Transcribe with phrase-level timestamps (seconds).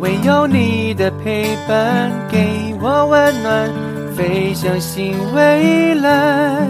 [0.00, 3.68] 唯有你的陪伴，给我温暖，
[4.14, 6.64] 飞向新未来。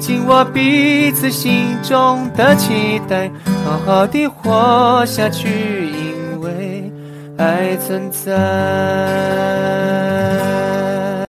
[0.00, 3.30] 紧握彼此心中的期待，
[3.62, 6.90] 好好的活下去，因为
[7.36, 8.32] 爱存在。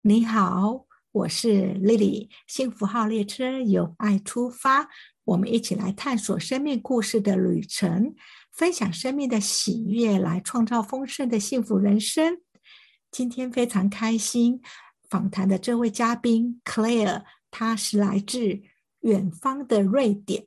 [0.02, 4.86] 你好，我是 Lily，幸福号列车由爱出发，
[5.24, 8.14] 我们一起来探索生命故事的旅程。
[8.57, 12.38] 分享生命的喜悦，来创造丰盛的幸福人生。
[13.10, 14.62] 今天非常开心，
[15.10, 18.62] 访谈的这位嘉宾 Claire，他是来自
[19.00, 20.47] 远方的瑞典。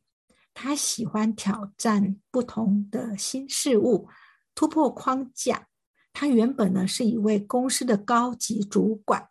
[0.55, 4.09] 他喜欢挑战不同的新事物，
[4.55, 5.67] 突破框架。
[6.11, 9.27] 他原本呢是一位公司的高级主管，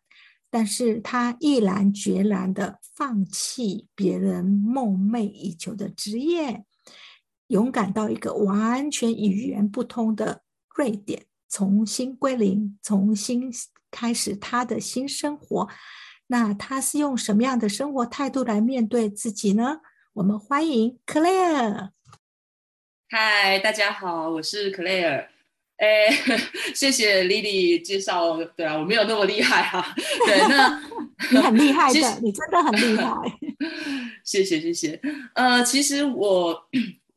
[0.50, 6.64] 但是他毅然决然的放弃别人梦寐以求的职业。
[7.48, 10.42] 勇敢到一个完全语言不通的
[10.76, 13.50] 瑞典，重新归零，重新
[13.90, 15.66] 开始他的新生活。
[16.27, 19.80] 那他是用什么样的生活态度来面对自己呢？
[20.12, 21.88] 我们欢迎 Claire。
[23.08, 25.28] 嗨，大家好，我是 Claire。
[25.78, 26.10] 哎，
[26.77, 28.36] 谢谢 Lily 介绍。
[28.56, 29.94] 对啊，我没有那么厉害哈。
[30.27, 30.83] 对，那
[31.30, 33.14] 你很厉害的， 你真的很厉害。
[34.22, 35.00] 谢谢，谢谢。
[35.33, 36.68] 呃，其实我。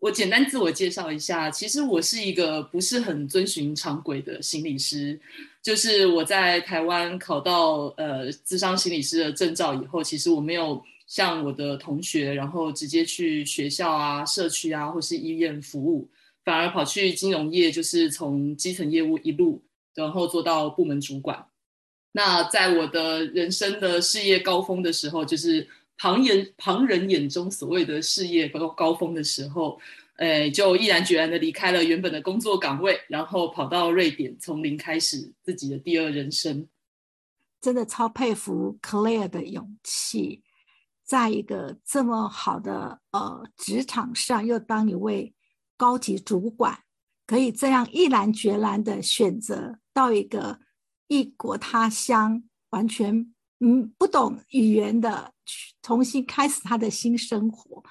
[0.02, 5.22] 我简单自我介绍一下，其实我是一个不是很遵循常规的心理师，
[5.62, 16.10] 就是我在台湾考到呃智商心理师的证照以后，其实我没有像我的同学，然后直接去学校啊、社区啊或是医院服务，
[16.44, 19.62] 反而跑去金融业，就是从基层业务一路，
[19.94, 21.46] 然后做到部门主管。
[22.12, 25.68] 那在我的人生的事业高峰的时候，就是。
[26.02, 29.80] 旁人旁人眼中所谓的事业高高峰的时候，
[30.16, 36.68] 呃，就毅然决然的离开了原本的工作岗位，然后跑到瑞典，从零开始自己的第二人生。
[37.62, 40.42] 真的超佩服 Claire 的勇气，
[41.04, 45.36] 在一个这么好的呃职场上，又当一位
[45.78, 46.80] 高级主管，
[47.28, 50.60] 可以这样毅然决然的选择到一个
[51.10, 53.32] 异国他乡，完全。
[53.64, 57.84] 嗯，不懂语言的去，重新开始他的新生活，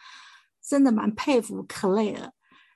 [0.63, 2.31] 真的蛮佩服 Claire。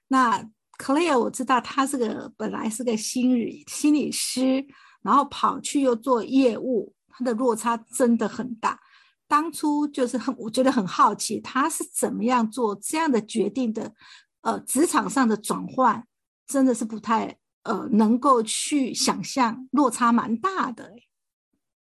[0.09, 0.43] 那
[0.79, 4.67] Claire 我知道他是个本来是个心理心理师，
[5.03, 8.81] 然后跑去又做业务，他的落差真的很大。
[9.27, 13.93] 当初就是很，我觉得很好奇，他是怎么样做这样的决定的？
[14.43, 16.07] 呃，职场上的转换
[16.47, 20.93] 真的是不太呃能够去想象，落差蛮大的。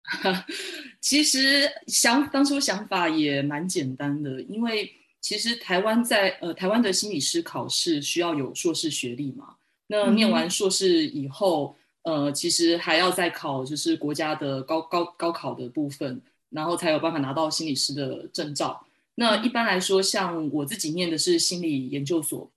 [1.01, 9.57] 其实想当初想法也蛮简单的，因为其实台湾在呃台湾的心理师考试需要有硕士学历嘛，
[9.89, 18.87] 那念完硕士以后，呃其实还要再考就是国家的高高高考的部分，然后才有办法拿到心理师的证照。
[19.17, 22.51] 那一般来说，像我自己念的是心理研究所，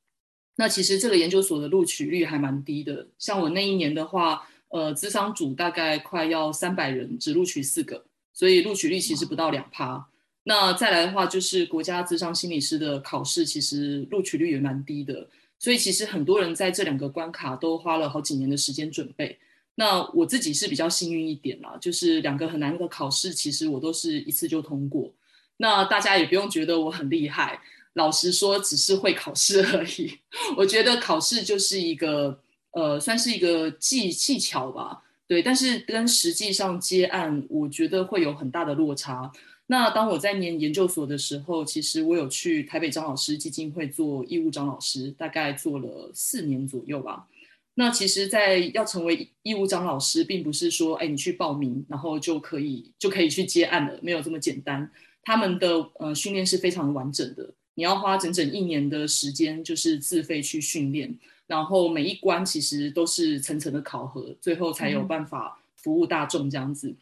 [0.57, 4.47] 那其实这个研究所的录取率还蛮低的，像我那一年的话。
[4.69, 10.07] 呃，资商组大概快要三百人，只录取四个，所以录取率其实不到两趴。
[10.43, 15.27] 那再来的话，就是国家资商心理师的考试，其实录取率也蛮低的。
[15.57, 19.39] 所以其实很多人在这两个关卡都花了好几年的时间准备。
[19.73, 25.11] 那我自己是比较幸运一点啦，就是两个很难的考试，其实我都是一次就通过。
[25.57, 27.59] 那大家也不用觉得我很厉害，
[27.93, 30.19] 老实说，只是会考试而已。
[30.57, 32.39] 我觉得考试就是一个。
[32.71, 39.31] 呃，算是一个技技巧吧，对，但是跟实际上接案，我觉得会有很大的落差。
[39.67, 47.27] 那当我在念研究所的时候，其实我有去台北张老师基金会做义务张老师，大概做了四年左右吧。
[47.75, 54.91] 那其实，在要成为义务张老师，并不是说，哎，你去报名，然后就可以就可以去接案了，没有这么简单。
[55.23, 61.17] 他们的呃训练是非常完整的，你要花整整一年的时间，就是自费去训练。
[61.49, 66.93] 然后每一关其实都是层层的考核，最后才有办法服务大众这样子。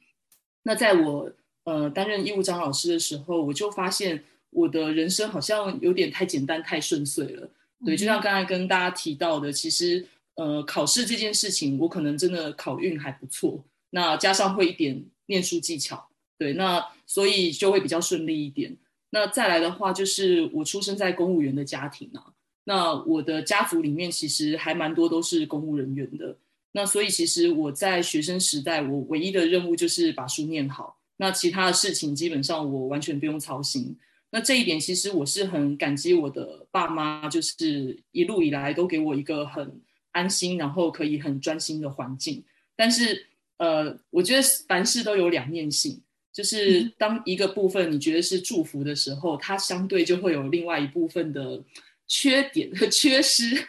[0.63, 1.29] 那在我
[1.65, 7.49] 呃担任义务张老师的时候，我就发现我的人生好像有点太简单、太顺遂了。
[7.85, 16.07] 对，就像刚才跟大家提到的，其实呃考试这件事情，我可能真的考运还不错，那加上会一点念书技巧，
[16.37, 18.77] 对，那所以就会比较顺利一点。
[19.09, 22.31] 那再来的话，就是我出生在公务员的家庭啊。
[22.69, 26.37] 那我的家族里面其实还蛮多都是公务人员的，
[26.73, 33.97] 那所以其实我在学生时代，我唯一的任务就是把书念好，那其他的事情基本上我完全不用操心。
[34.31, 39.81] 那这一点其实我是很感激我的爸妈，就是一路以来都给我一个很
[40.11, 42.43] 安心，然后可以很专心的环境。
[42.75, 46.01] 但是，呃，我觉得凡事都有两面性，
[46.33, 51.63] 就是当一个部分你觉得是祝福的时候，它相对就会有另外一部分的
[52.07, 53.65] 缺点和缺失。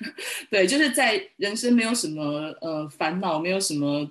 [0.51, 4.11] 对，就是在人生没有什么呃烦恼，没有什么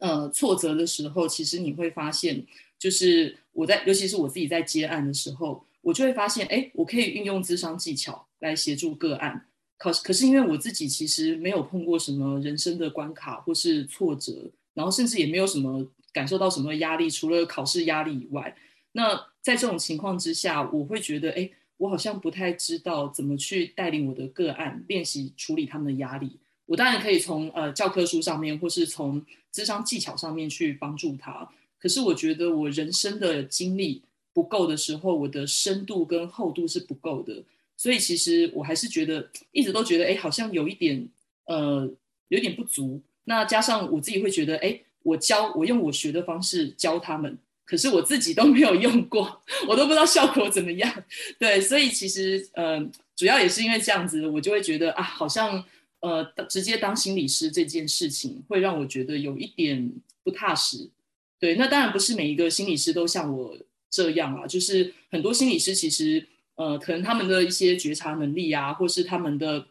[0.00, 2.44] 呃挫折的时候，其实你会发现，
[2.78, 9.46] 就是我在，尤其是我自己在接案的时候，我就会发现，哎，我可以运用智商技巧来协助个案。
[9.76, 18.56] 可是可是因为我自己其实没有碰过什么人生的关卡或是挫折，然后甚至也没有什么感受到什么压力，除了考试压力以外，
[18.92, 26.38] 那在这种情况之下，我会觉得，哎，我好像不太知道怎么去带领我的个案练习处理他们的压力。
[26.66, 31.48] 我当然可以从呃教科书上面，或是从智商技巧上面去帮助他。
[31.78, 37.42] 可是我觉得我人生的经历不够的时候，我的深度跟厚度是不够的。
[37.76, 41.06] 所以其实我还是觉得，一直都觉得，哎，好像有一点，
[41.46, 41.90] 呃，
[42.28, 43.02] 有点不足。
[43.24, 51.04] 那加上我自己会觉得，哎，我教我用我学的方式教他们，可是我自己都没有用过，我都不知道效果怎么样。
[51.38, 52.78] 对，所以其实，呃，
[53.16, 55.64] 主要也是因为这样子，我就会觉得啊，好像，
[56.00, 60.90] 呃，直接当心理师这件事情会让我觉得有一点不踏实。
[61.38, 63.56] 对，那当然不是每一个心理师都像我
[63.90, 66.26] 这样啊，就是很多心理师其实。
[66.56, 69.66] 呃，可能他们的一些觉察能力啊，或是他们的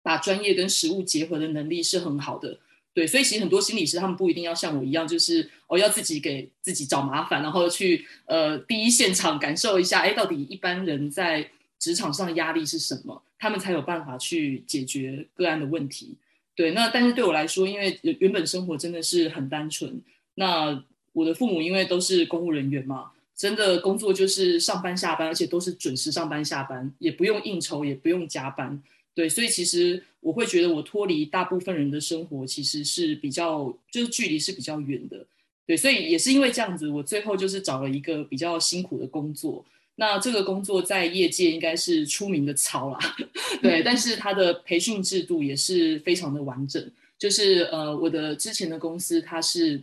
[0.00, 2.56] 把专业跟实物结合的能力是很好的，
[2.92, 11.48] 对，所以其实很多心理师他们不一定要像我一样，就是哦要自己给自己找麻烦，然后去呃第一现场感受一下，哎，到底一般人在
[11.78, 16.16] 职场上的压力是什么，他们才有办法去解决个案的问题。
[16.56, 20.00] 对，那但是对我来说，因为原本生活真的是很单纯，
[20.34, 23.12] 那我的父母因为都是公务人员嘛。
[23.36, 28.82] 真的工作就是上班下班，而且都是准时上班下班，也不用应酬，也不用加班。
[29.14, 35.26] 对，所以其实我会觉得我脱离大部分人的生活，其实是比较就是距离是比较远的。
[35.66, 39.64] 对，所以也是因为这样子，我最后就是找了一个比较辛苦的工作。
[39.96, 42.98] 那这个工作在业界应该是出名的糙啦，
[43.60, 46.90] 对，但是它的培训制度也是非常的完整。
[47.18, 49.82] 就是呃，我的之前的公司，它是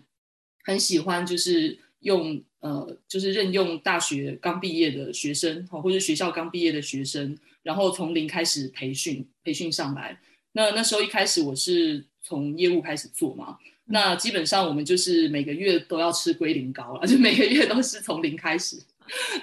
[0.63, 2.41] 很喜欢就是用。
[2.59, 7.37] 呃，就是任用大学刚毕业的学生，或者学校刚毕业的学生，
[7.67, 10.17] 然后从零开始培训，培训上来。
[10.53, 18.81] 那那时候一开始我是从业务开始做嘛，那基本上我们就是每个月都要吃龟苓膏了，就每个月都是从零开始。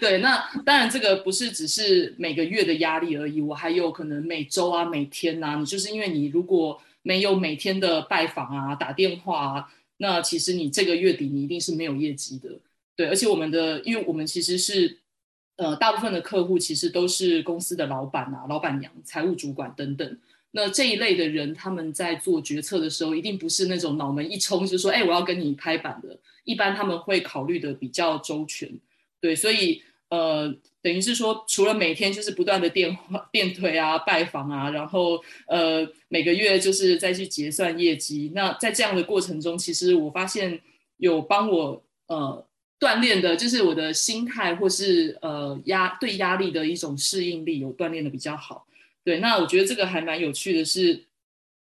[0.00, 12.48] 对，那当然这个不是只是每个月的压力而已，我还有可能每周啊、每天呐，你就是因为你如果没有每天的拜访啊、打电话啊，那其实你这个月底你一定是没有业绩的。
[12.96, 14.98] 对，而且我们的，因为我们其实是，
[15.56, 20.18] 呃，大部分的客户其实都是公司的老板啊、老板娘、财务主管等等。
[20.50, 26.18] 那这一类的人，他们在做决策的时候，一定不是那种脑门一冲就说，哎，我要跟你拍板的。
[26.42, 28.68] 一般他们会考虑的比较周全。
[29.20, 30.52] 对，所以，呃，
[30.82, 38.32] 等于是说，除了每天就是不断的电话、电推啊、拜访啊，然后，呃，每个月就是再去结算业绩。
[38.34, 40.60] 那在这样的过程中，其实我发现
[40.96, 42.44] 有帮我，呃。
[42.84, 48.66] 锻炼的就是我的心态，或是呃压对压力的一种适应力，有锻炼的比较好。
[49.02, 51.02] 对，那我觉得这个还蛮有趣的，是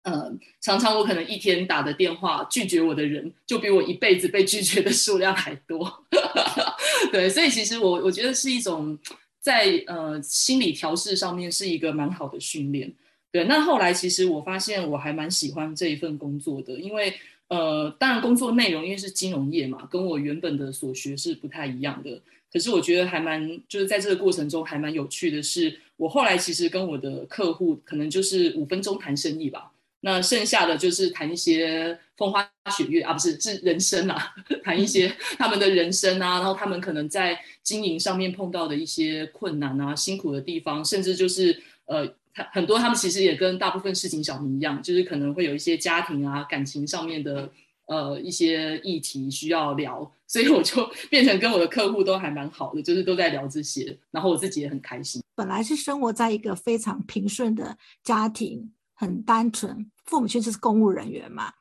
[0.04, 0.32] 呃，
[0.62, 6.06] 常常我可能一天打的电话拒绝我的人，就比我一辈子被拒绝的数量还多。
[7.12, 8.98] 对，所以其实我我觉得是一种
[9.42, 12.90] 在呃心理调试上面是一个蛮好的训练。
[13.30, 17.14] 对，那后来其实我发现我还蛮喜欢这一份工作的，因为。
[17.50, 22.22] 呃，当然，工作内容因为是金融业嘛，跟我原本的所学是不太一样的。
[22.52, 42.14] 可是我觉得还蛮，就是在这个过程中还蛮有趣的是，我后来其实跟我的客户可能就是五分钟谈生意吧，那剩下的就是谈一些风花雪月啊，不是是人生啊， 谈一些 他们的人生啊，然后他们可能在经营上面碰到的一些困难啊、辛苦的地方，甚至就是呃。
[42.52, 47.52] 很多他们其实也跟大部分市井小民一样，就是可能会有一些家庭啊、感情上面的
[47.86, 55.22] 呃一些议题需要聊，所以我就变成跟我的客户都还蛮好的，就是都在聊这些，然后我自己也很开心。
[55.36, 61.54] 本来是生活在一个非常平顺的家庭，很单纯，父母亲就是公务人员嘛。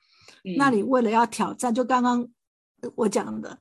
[0.57, 2.27] 那你为了要挑战，就刚刚
[2.95, 3.59] 我讲的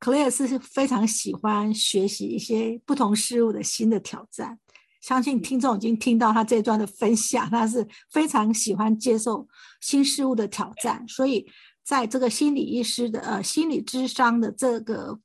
[0.00, 4.58] ，Clare 是非常喜欢学习一些不同事物的新的挑战。
[5.00, 9.46] 相信听众已经听到他这段的分享，他是非常喜欢接受
[9.80, 11.46] 新事物的挑战，所以
[11.84, 15.18] 在这个心理医师的呃心理智商的这个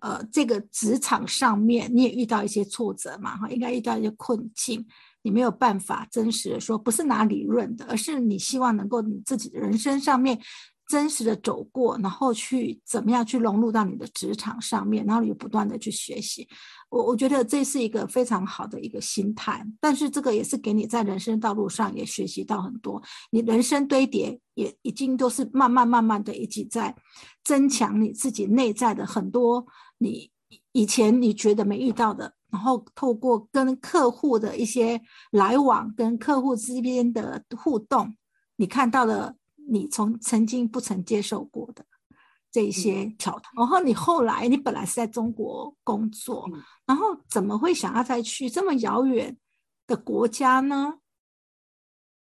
[0.00, 4.86] 呃这个职场上面，你也遇到一些挫折嘛哈，应该遇到一些困境。
[5.24, 10.36] 你没有办法真实的说，不是拿理论的，而是你希望能够你自己的人生上面
[10.88, 16.48] 真实的走过，然后去怎么样去融入到你的职场上面，然后你不断的去学习。
[16.92, 26.94] 我我觉得这是一个非常好的一个心态，但是这个也是给你在人生道路上也学习到很多，你人生堆叠也已经都是慢慢慢慢的一起在
[27.42, 30.30] 增强你自己内在的很多你
[30.72, 38.14] 以前你觉得没遇到的，然后透过跟客户的一些来往，跟客户之间的互动，
[38.56, 39.34] 你看到了
[39.70, 41.86] 你从曾经不曾接受过的。
[42.52, 46.46] 这些挑战，然后你后来你本来是在中国工作，
[46.84, 49.36] 然后怎么会想要再去这么遥远
[49.86, 50.98] 的国家呢？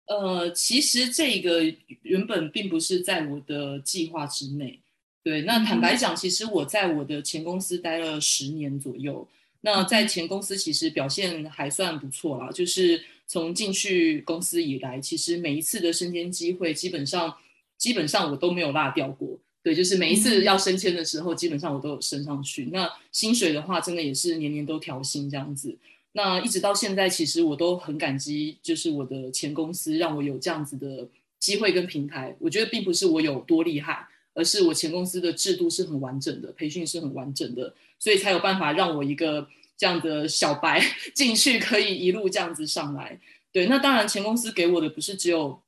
[0.07, 1.63] 呃，其实这个
[2.03, 4.81] 原本并不是在我的计划之内。
[5.23, 9.29] 对，那坦白讲，其实我在我的前公司待了十年左右，
[9.61, 12.51] 那在前公司其实表现还算不错啦。
[12.53, 17.37] 就是从进去公司以来，其实每一次的升迁机会，基本上
[17.77, 19.37] 基本上我都没有落掉过。
[19.67, 22.67] 对，就是每一次要升迁的时候，基本上我都有升上去。
[22.67, 25.77] 那薪水的话，真的也是年年都调薪这样子。
[26.13, 31.09] 那一直到现在，其实我都很感激，就是我的前公司让我有这样子的
[31.41, 32.37] 机会跟平台。
[32.39, 40.81] 我觉得并不是我有多厉害，而是我前公司的制度是很完整的，培训是很完整的，所以才有办法让我一个这样的小白
[41.13, 43.19] 进去，可以一路这样子上来。
[43.51, 45.61] 对，那当然前公司给我的不是只有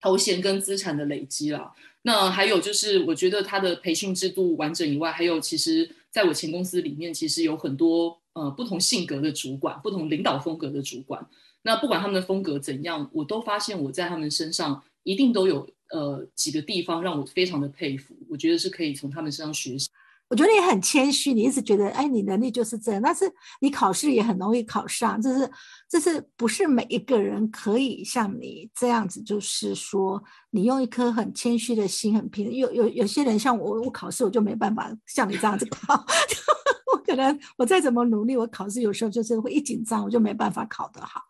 [0.00, 1.74] 头衔跟资产的累积啦。
[2.06, 11.26] 那还有就是，我觉得他的培训制度完整以外，还有其实在我前公司里面，其实有很多呃不同性格的主管，不同领导风格的主管。
[11.62, 18.14] 那不管他们的风格怎样，我都发现我在他们身上一定都有呃几个地方让我非常的佩服。
[18.28, 19.88] 我觉得是可以从他们身上学习。
[20.28, 25.50] 我觉得你很谦虚，你一直觉得，哎，你能力就是这样，但是你考试也很容易考上，这是，
[25.88, 29.22] 这是不是每一个人可以像你这样子？
[29.22, 32.50] 就是说，你用一颗很谦虚的心，很平。
[32.52, 35.94] 有有有些人像我，我考试我就没办法像你这样子考，
[36.92, 41.20] 我可能我再怎么努力，我考试有时候就是会一紧张，我就没办法考得好。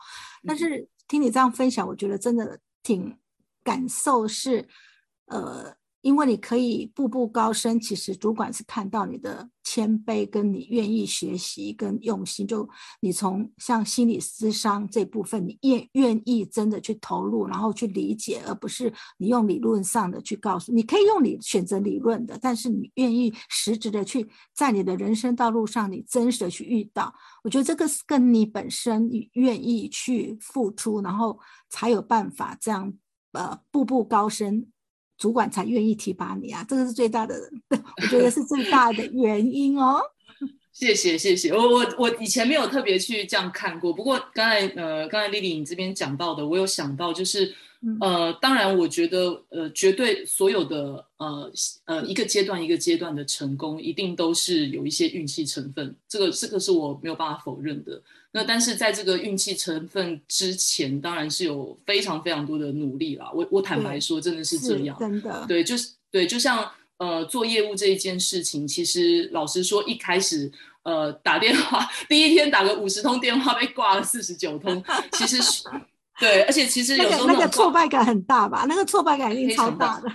[0.46, 3.18] 但是听你这样分享，我觉得真的挺
[3.64, 4.66] 感受是，
[5.26, 5.74] 呃。
[6.04, 12.46] 因为你可以步步高升，其实主管是看到你的谦卑，跟你愿意学习跟用心。
[12.46, 12.68] 就
[13.00, 20.70] 你从像心理咨商这部分，你愿愿意真的去投入，然后去理解，而不是你用理论上的去告诉。
[20.73, 27.14] 你可以用理选择理论的，但是你愿意实质的去在你的人生道路上，你真实的去遇到。
[27.42, 32.92] 我觉得这个是跟你本身你愿意去付出，然后才有办法这样
[33.32, 34.66] 呃步步高升。
[35.25, 37.35] 主管才愿意提拔你啊，这个是最大的，
[37.73, 39.99] 我觉得是最大的原因哦。
[40.71, 47.54] 谢谢谢谢，我我我以前没有特别去这样看过，不过刚才呃刚才丽丽你这边讲到的，我有想到就是。
[48.00, 51.52] 呃，当然，我觉得，呃，绝对所有的，呃，
[51.85, 58.02] 呃，一个阶段一个阶段的成功，一定都是有一些运气成分，这个这个是我没有办法否认的。
[58.37, 63.31] 那但是在这个运气成分之前，当然是有非常非常多的努力啦。
[63.33, 70.50] 我我坦白说，真的是这样，真的，对，就是对，就像呃，做业务这一件事情，其实老实说，一开始，
[70.83, 74.83] 呃，打电话第一天打个五十通电话，被挂了四十九通，
[75.14, 75.62] 其实是。
[76.19, 78.67] 对，而且其实有时候那个挫败感很大吧？
[78.69, 80.09] 那个挫败感一定超大的。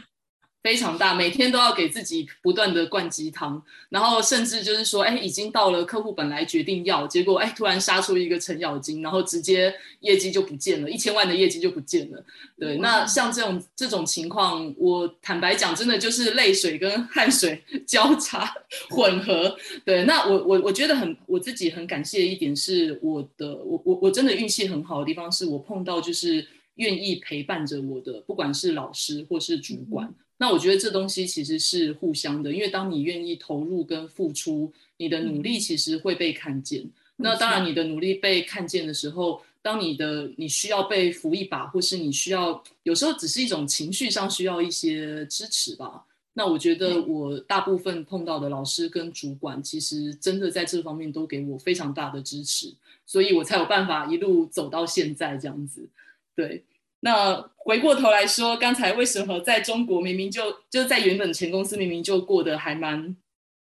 [0.62, 12.22] 非常大，每天都要给自己不断的灌鸡汤，然后甚至就是说，哎，已经到了客户本来决定要，结果哎，突然杀出一个程咬金，然后直接业绩就不见了，一千万的业绩就不见了。
[12.58, 18.54] 对，那像这种这种情况，我坦白讲，真的就是泪水跟汗水 交叉
[18.90, 19.56] 混合。
[19.86, 30.14] 对，那我我我觉得很我自己很感谢一点是我的，我我我真的运气很好的地方是我碰到就是愿意陪伴着我的，不管是老师或是主管。
[30.42, 36.90] 那我觉得这东西其实是互相的，因为当你愿意投入跟付出，你的努力其实会被看见。
[37.18, 46.06] 那当然，你的努力被看见的时候，当你的你需要被扶一把，或是你需要有时候只是一种情绪上需要一些支持吧。
[46.32, 52.74] 那我觉得我大部分碰到的老师跟主管，其实真的在这方面都给我非常大的支持，
[53.06, 55.86] 所以我才有办法一路走到现在这样子。
[56.34, 56.64] 对。
[57.02, 63.16] 那回过头来说，刚才为什么在中国明明就就在原本前公司明明就过得还蛮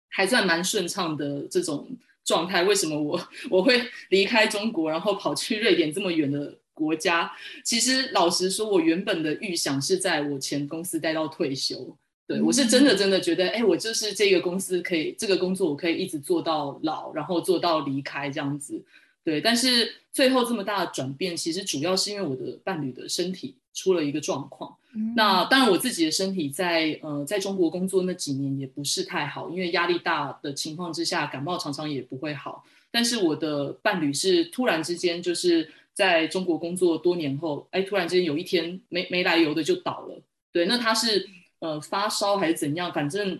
[0.08, 1.88] 还算蛮顺畅的这种
[2.24, 7.30] 状态，为什么我我会离开中国，然后跑去瑞典这么远的国家？
[7.64, 11.96] 其实老实说，我原本的预想是在我前公司待到退休，
[12.26, 18.82] 对我是真的真的觉得，哎，我就是这个公司可以这个工作我可以一直做到老，然后做到离开这样子。
[19.22, 24.76] 对，但是最后这么大的转变，其实主要是因为我的伴侣的身体出了一个状况。
[25.14, 32.64] 那当然，我自己的身体在呃在中国工作那几年也不是太好，因为压力大的情况之下，感冒常常也不会好。
[32.90, 40.20] 但是我的伴侣是突然之间就是在中国工作多年后，哎，突然之间有一天没没来由的就倒了。
[40.50, 41.28] 对，那他是
[41.60, 42.92] 呃发烧还是怎样？
[42.92, 43.38] 反正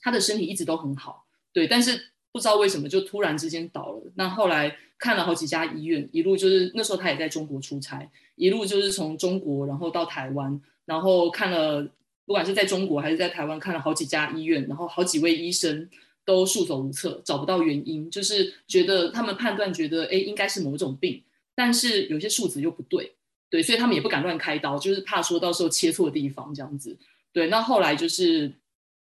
[0.00, 1.24] 他的身体一直都很好。
[1.52, 4.02] 对，但是不知道为什么就突然之间倒了。
[4.16, 10.60] 那后来看了好几家医院，一路就是那时候他也在中国出差，一路就是从中国然后到台湾。
[10.84, 11.82] 然后看了，
[12.26, 15.88] 不管是在中国还是在台湾，看了好几家医院，然后好几位医生
[16.24, 21.22] 都束手无策，找不到原因，就是觉得他们判断觉得，哎，应该是某种病，
[21.54, 23.12] 但是有些数字又不对，
[23.48, 26.98] 对，所以他们也不敢乱开刀，就是怕说到时候切错地方这样子。
[27.32, 28.52] 对，那后来就是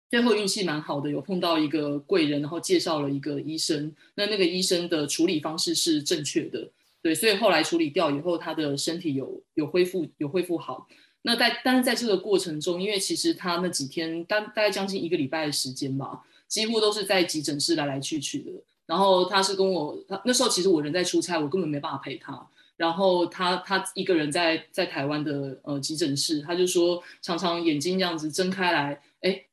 [0.08, 6.68] 最后运气蛮好的，有碰到一个贵人，然后介绍了一个医生，那那个医生的处理方式是正确的，
[7.02, 10.86] 对，所以后来处理掉以后，他的身体有有恢复，有恢复好。
[11.22, 18.52] 那在但是在这个过程中，因为其实他那几天，大大概将近一个礼拜的时间吧，几乎都是在急诊室来来去去的。
[18.86, 22.46] 然后他是跟我，他那时候其实我人在出差，我根本没办法陪他。
[22.76, 29.00] 然后他他一个人在在台湾的呃急诊室，他就说常常眼睛这样子睁开来，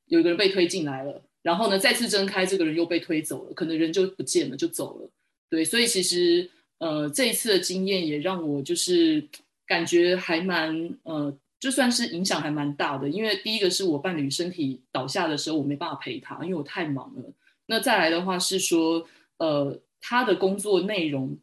[0.07, 5.10] 有一个人被推进来了，然后呢再次睁开，这个人又被推走了，可能人就不见了，就走了。
[5.50, 9.27] 对，所以其实呃这一次的经验也让我就是
[9.65, 11.38] 感觉还蛮呃。
[11.60, 17.24] 就算是影响还蛮大的，因为第一个是我伴侣身体倒下的时候，我没办法陪他，因为我太忙了。
[17.67, 19.07] 那再来的话是说，
[19.38, 21.38] 呃，他的工作内容，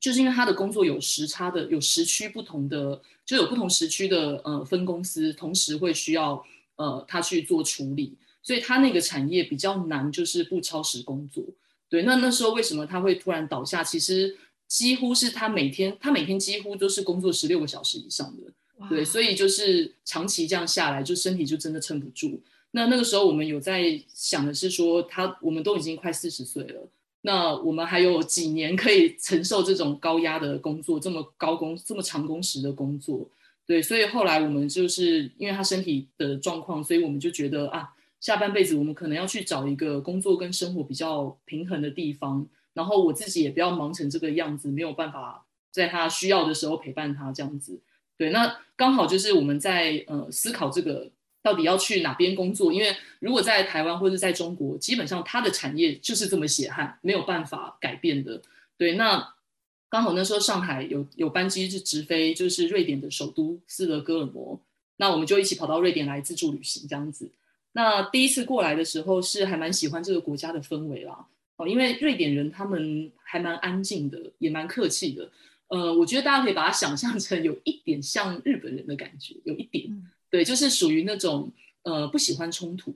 [0.00, 6.42] 就是因为他的工作有时差的，有时区不同的，就有不同时区的呃分公司，同时会需要
[6.76, 11.44] 呃他去做处理，所以他那个产业比较难，就是不超时工作。
[11.88, 13.84] 对，那那时候为什么他会突然倒下？
[13.84, 18.52] 其实几乎是他每天，他每天几乎都是工作十六个小时以上的。
[18.88, 22.40] 对，所以就是长期这样下来，就身体就真的撑不住。
[22.72, 26.88] 那那个时候我们有在想的是说，他我们都已经快四十岁了，
[27.20, 33.28] 那我们还有几年可以承受这种高压的工作，这么高工、这么长工时的工作。
[33.66, 37.88] 对，所以后来我们就是因为他身体的状况，所以我们就觉得啊，
[38.20, 47.80] 下半辈子我们可能要去找一个工作跟生活比较平衡的地方，然后我自己也不要忙成这个样子，没有办法在他需要的时候陪伴他这样子。
[48.16, 51.10] 对，那刚好就是我们在呃思考这个
[51.42, 58.40] 到底要去哪边工作，因为如果在台湾或者在中国，基本上它的产业就是这么血汗，没有办法改变的。
[58.76, 59.33] 对，那
[59.94, 64.60] 刚好那时候上海有有班机是直飞，就是瑞典的首都斯德哥尔摩，
[64.96, 67.30] 那我们就一起跑到瑞典来自助旅行这样子。
[67.70, 71.24] 那第一次过来的时候是还蛮喜欢这个国家的氛围啦，
[71.58, 75.30] 哦，因为瑞典人他们还蛮安静的，也蛮客气的。
[75.68, 81.52] 呃，我觉得大家可以把它想象成有一点像日本人的感觉，有一点，对，就是属于那种
[81.84, 82.92] 呃不喜欢冲突，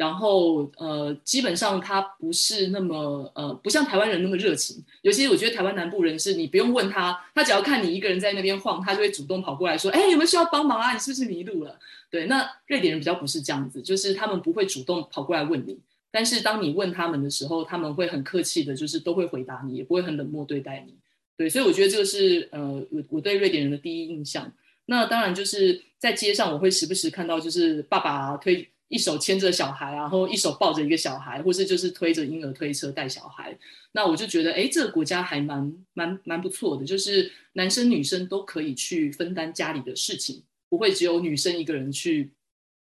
[0.00, 10.94] 然后呃基本上他不是那么呃不像台湾人那么热情，尤其我觉得台湾南部人是你不用问他，他只要看你一个人在那边晃，他就会主动跑过来说，哎，有没有需要帮忙啊？
[10.94, 11.78] 你是不是迷路了？
[12.10, 15.78] 对，那瑞典人比较不是这样子，就是他们不会主动跑过来问你，
[16.10, 20.94] 但是当你问他们的时候，他们会很客气的，就是都会回答你，也不会很冷漠对待你。
[21.36, 24.50] 对，所以我觉得这个是呃，我我对瑞典人的第一印象。
[24.86, 33.56] 那当然就是在街上，我会时不时看到，就是爸爸推一手牵着小孩，然后一手抱着一个小孩，或是就是推着婴儿推车带小孩。
[33.92, 42.30] 那我就觉得，哎，这个国家还蛮蛮蛮不错的，就是男生女生都可以去分担家里的事情，不会只有女生一个人去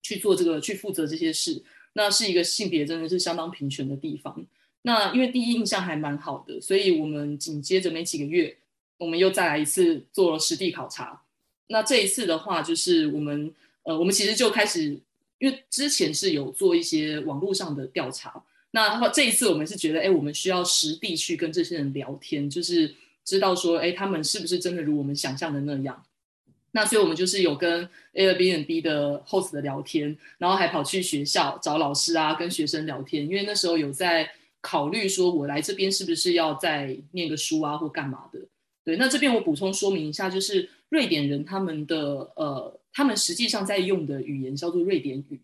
[0.03, 1.63] 去做这个去负责这些事。
[1.95, 4.45] 那是一个性别真的是相当平权的地方。
[4.83, 8.57] 那因为第一印象还蛮好的，所以我们紧接着没几个月，
[8.99, 11.23] 我们又再来一次做了实地考察。
[11.69, 13.55] 那这一次的话，就是我们
[13.85, 14.99] 呃，我们其实就开始，
[15.39, 18.43] 因为之前是有做一些网络上的调查。
[18.71, 22.95] 那这一次我们是觉得，哎，我们需要实地去跟这些人聊天，就是
[23.25, 26.03] 知道说，哎，他们是不是真的如我们想象的那样？
[26.73, 34.31] 那所以我们就是有跟 Airbnb 的 host 的聊天，然后还跑去学校找老师啊，跟学生聊天，因为那时候有在。
[34.67, 38.39] 考虑说，我来这边是不是要再念个书啊，或干嘛的？
[38.83, 45.41] 对，那这边我补充说明一下，就是瑞典人他们的呃，他们实际上在用的语言叫做瑞典语。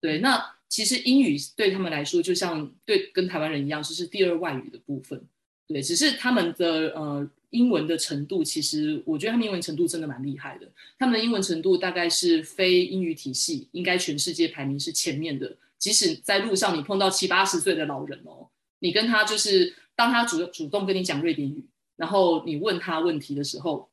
[0.00, 0.30] 对，那
[0.70, 5.22] 其实英语对他们来说，就像对跟台湾人一样，就是第二外语的部分。
[5.68, 10.66] 对，只是他们的呃英文的程度，其实我觉得他们英文程度真的蛮厉害的。
[10.98, 18.48] 他们的英文程度大概是非英语体系应该全世界排名是前面的，即使在路上你碰到七八十岁的老人哦。
[18.78, 21.64] 你跟他就是，当他主主动跟你讲瑞典语，
[21.96, 23.88] 然后你问他问题的时候，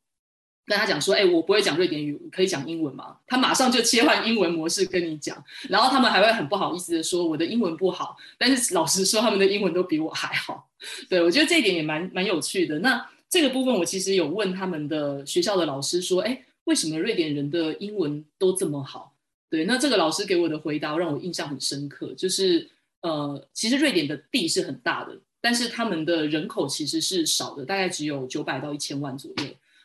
[0.66, 3.18] 跟他讲说，哎，我不会讲瑞典语，可以讲英文吗？
[3.28, 10.70] 他马上就切换英文模式跟你讲，然后他们还会很不好意思的说，我的英文不好，但是老实说，他们的英文都比我还好。
[11.10, 12.80] 对我觉得这一点也蛮蛮有趣的。
[12.80, 19.14] 那这个部分我其实有问他们的学校的老师说，哎，为什么瑞典人的英文都这么好？
[19.50, 22.70] 对，那这个老师给我的回答让我印象很深刻，就是
[23.02, 25.20] 呃，其实瑞典的地是很大的。
[25.42, 29.44] 但是他们的人口其实是少的，大概只有九百到一千万左右。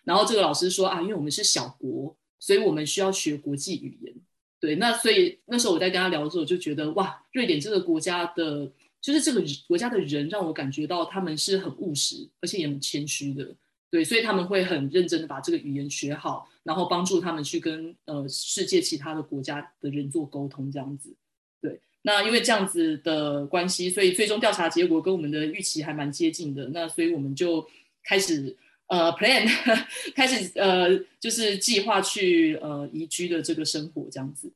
[0.08, 4.14] 然后这个老师说啊，因为我们是小国，所以我们需要学国际语言。
[4.58, 13.54] 对，那所以那时候我在跟他聊的时候，就觉得哇，瑞典这个国家的，就是这个国家的人让我感觉到他们是很务实，而且也很谦虚的。
[13.90, 21.14] 对，所以他们会很认真的把这个语言学好，然后帮助他们去跟呃世界其他的国家的人做沟通，这样子。
[21.60, 26.68] 对那因为这样子的关系，所以最终调查结果跟我们的预期还蛮接近的。
[26.68, 27.66] 那所以我们就
[28.02, 28.56] 开始
[28.88, 29.46] 呃 plan，
[30.14, 34.52] 开始呃就是计划去呃移居的这个生活这样子。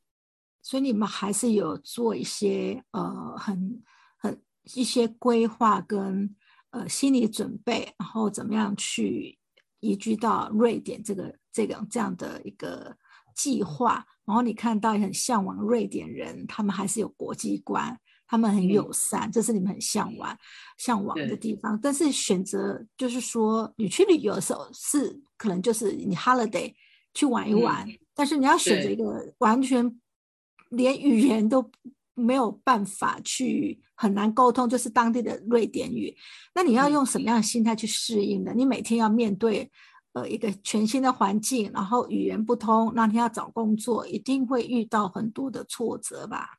[0.60, 3.82] 所以你们还是有做一些呃很
[4.18, 4.40] 很
[4.74, 6.34] 一些规划跟
[6.70, 9.38] 呃心理准备，然后怎么样去
[9.80, 12.96] 移居到瑞典这个这个这样的一个
[13.34, 14.06] 计划。
[14.24, 17.98] 然后你看到很向往瑞典人，他们还是有国际观，
[18.32, 20.34] 他们很友善，这是你们很向往
[20.78, 21.78] 向往的地方。
[21.82, 26.72] 但是选择就是说，你去旅游的时候是可能就是你 holiday
[27.12, 30.00] 去玩一玩，但是你要选择一个完全
[30.70, 31.70] 连语言都
[32.14, 36.16] 没有办法去很难沟通，就是当地的瑞典语，
[36.54, 38.54] 那你要用什么样的心态去适应呢？
[38.56, 39.70] 你每天要面对。
[40.14, 46.50] 呃，一个全新的环境，然后语言不通，那你要找工作，一定会遇到很多的挫折吧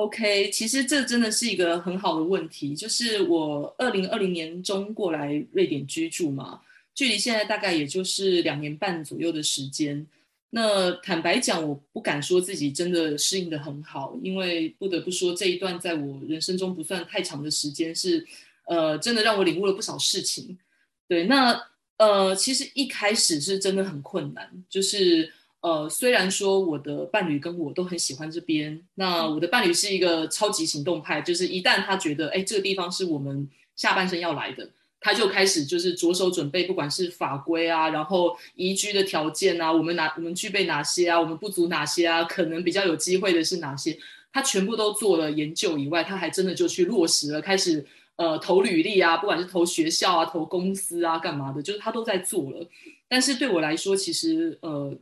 [0.00, 2.74] ？OK，其实这真的是一个很好的问题。
[2.74, 6.62] 就是我二零二零年中过来瑞典居住嘛，
[6.94, 10.06] 距离现在大概也就是两年半左右的时间。
[10.50, 18.26] 那坦白讲，我不敢说自己真的适应的很好，因为不得不说这一段在我人生中不算太长的时间，是
[18.66, 20.58] 呃，真的让我领悟了不少事情。
[21.06, 21.68] 对，那。
[22.00, 34.68] 呃，其实一开始是真的很困难，就是呃，虽然说我的伴侣跟我都很喜欢这边，那我的伴侣是一个超级行动派，就是一旦他觉得哎这个地方是我们下半生要来的，
[35.00, 43.98] 他就开始就是着手准备，不管是法规啊，然后宜居的条件啊，我们哪我们具备哪些啊，我们不足哪些啊，可能比较有机会的是哪些，
[44.32, 47.86] 他全部都做了研究以外，他还真的就去落实了，开始。
[48.16, 52.68] 呃，投履历啊，不管是投学校啊，投公司啊，干嘛的，就是他都在做了。
[53.08, 54.94] 但是对我来说，其实呃，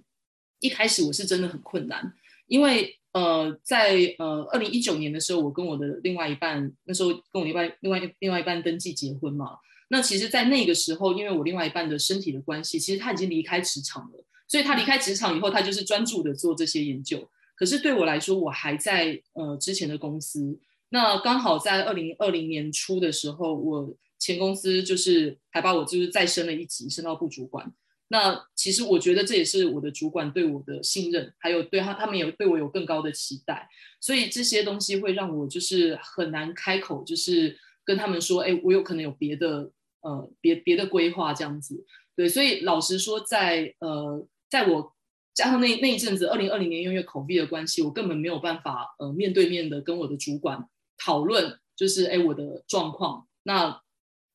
[0.61, 2.13] 一开始我是真的很困难，
[2.47, 9.59] 因为呃，在呃二零一九年的时候，我跟我的另外一半，那时候跟我另外另外另外一半登记结婚嘛。
[9.91, 17.27] 那其实，在那个时候，因为我另外一半的身体的关系，其实他已经离开职场了，所以他离开职场以后，他就是专注的做这些研究。
[17.57, 20.59] 可是对我来说，我还在呃之前的公司。
[20.91, 27.73] 那刚好在二零二零年初的时候，我前公司就是还把我就是再升了一级，升到部主管。
[28.09, 33.69] 那其实我觉得这也是我的主管对我的信任，还有对他他们也对我有更高的期待。
[34.01, 41.85] 所以这些东西会让我就是很难开口，就是跟他们说，哎，我有可能有别的呃别别的规划这样子。
[42.17, 44.93] 对，所以老实说，在呃在我
[45.35, 50.67] 加上那那一阵子，二零二零年因为口鼻的关系，我根本没有办法呃面对面的跟我的主管。
[50.97, 53.29] 讨论就是哎，我的状况。
[53.45, 53.81] 那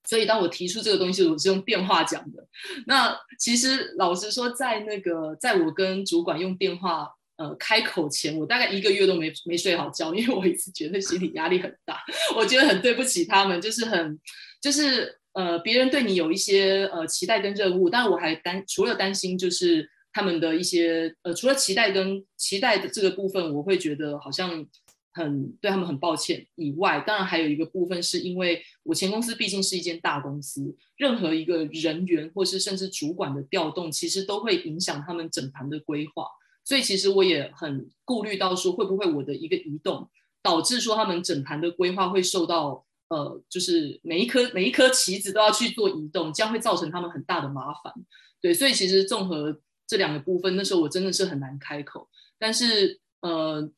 [0.05, 2.45] 所以当我提出这个东西，我是用电话讲的。
[2.85, 11.99] 那其实老实说，在那个在我跟主管用电话呃开口前，我大概一个月都没没睡好觉，因为我一直觉得心理压力很大。
[12.35, 14.19] 我觉得很对不起他们，就是很
[14.61, 24.65] 就是呃别人对你有一些呃期待跟任务，但我还担除了担心就是他们的一些呃除了期待跟期待的这个部分，我会觉得好像。
[25.13, 36.25] 很对他们很抱歉以外，当然还有一个部分是因为我前公司毕竟是一间大公司，任何一个人员或是甚至主管的调动，其实都会影响他们整盘的规划。
[36.65, 40.09] 所以其实我也很顾虑到说，会不会我的一个移动
[40.41, 47.93] 导致说他们整盘的规划会受到呃，就是每一颗每一颗棋子都要去做移动，将会造成他们很大的麻烦。
[48.41, 52.09] 对，所以其实综合这两个部分，那时候我真的是很难开口。
[52.39, 53.71] 但是呃。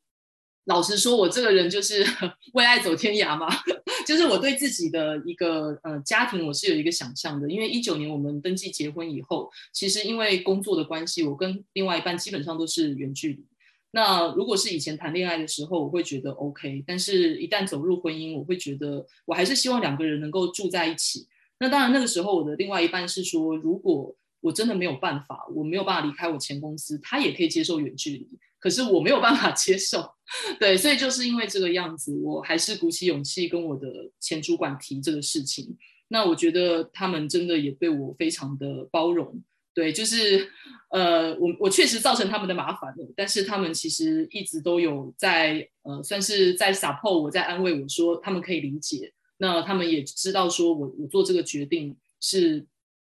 [0.66, 2.06] 老实说，我这个人就是
[2.54, 3.48] 为爱走天涯嘛，
[4.06, 7.50] 就是我对自己的一个呃家庭，我是有一个想象的。
[7.50, 13.46] 因为一九年我们登记结婚以后，其实因为工作的关系，我跟另外一半基本上都是远距离。
[13.92, 21.28] 那如果是以前谈恋爱的时候，我会觉得 OK，但是一旦走入婚姻，我会觉得我还是希望两个人能够住在一起。
[21.60, 28.28] 那当然那个时候我的另外一半是说，如果我真的没有办法，我没有办法离开我前公司，他也可以接受远距离，
[28.66, 30.04] 可是我没有办法接受，
[30.60, 33.88] 对，所以就是因为这个样子，我还是鼓起勇气跟我的
[34.20, 35.78] 前主管提这个事情。
[36.08, 39.40] 那我觉得他们真的也对我非常的包容，
[39.72, 40.50] 对，就是
[40.90, 52.66] 呃，我我确实造成他们的麻烦了，但是他们其实一直都有在呃，算是在 support 我，在安慰我说他们可以理解，那他们也知道说我我做这个决定是。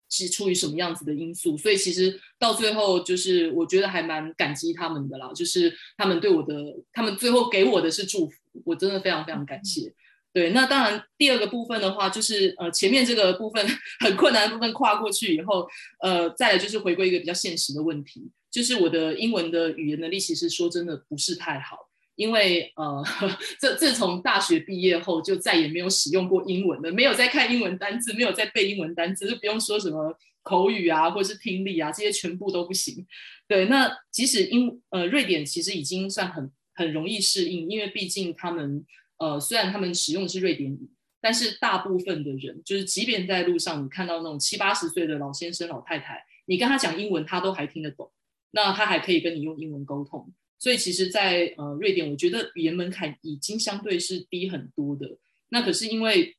[0.10, 6.54] 是出于什么样子的因素，所以其实到最后就是我觉得还蛮感激他们的啦，就是他们对我的，
[6.94, 9.94] 他们最后给我的是祝福，我真的非常非常感谢。
[10.34, 13.66] 对，那当然第二个部分的话，就是呃前面这个部分
[14.02, 15.68] 很困难的部分跨过去以后，
[16.00, 21.87] 呃再来就是回归一个比较现实的问题，就是我的英文的语言能力其实说真的不是太好。
[22.18, 23.02] 因为呃，
[23.60, 33.06] 自自从大学毕业后，就再也没有使用过英文了，没有在看英文单字，没有在背英文单字，就不用说什么口语啊，或是听力啊，这些全部都不行。
[33.48, 38.84] 对，那即使英呃瑞典其实已经算很很容易适应，因为毕竟他们
[39.20, 40.90] 呃虽然他们使用的是瑞典语，
[41.22, 48.12] 但是大部分的人就是即便在路上你看到那种七八十岁的老先生老太太，你跟他讲英文，他都还听得懂，
[48.52, 50.34] 那他还可以跟你用英文沟通。
[50.60, 55.18] 所以其实，在呃瑞典，我觉得语言门槛已经相对是低很多的。
[55.50, 56.36] 那可是因为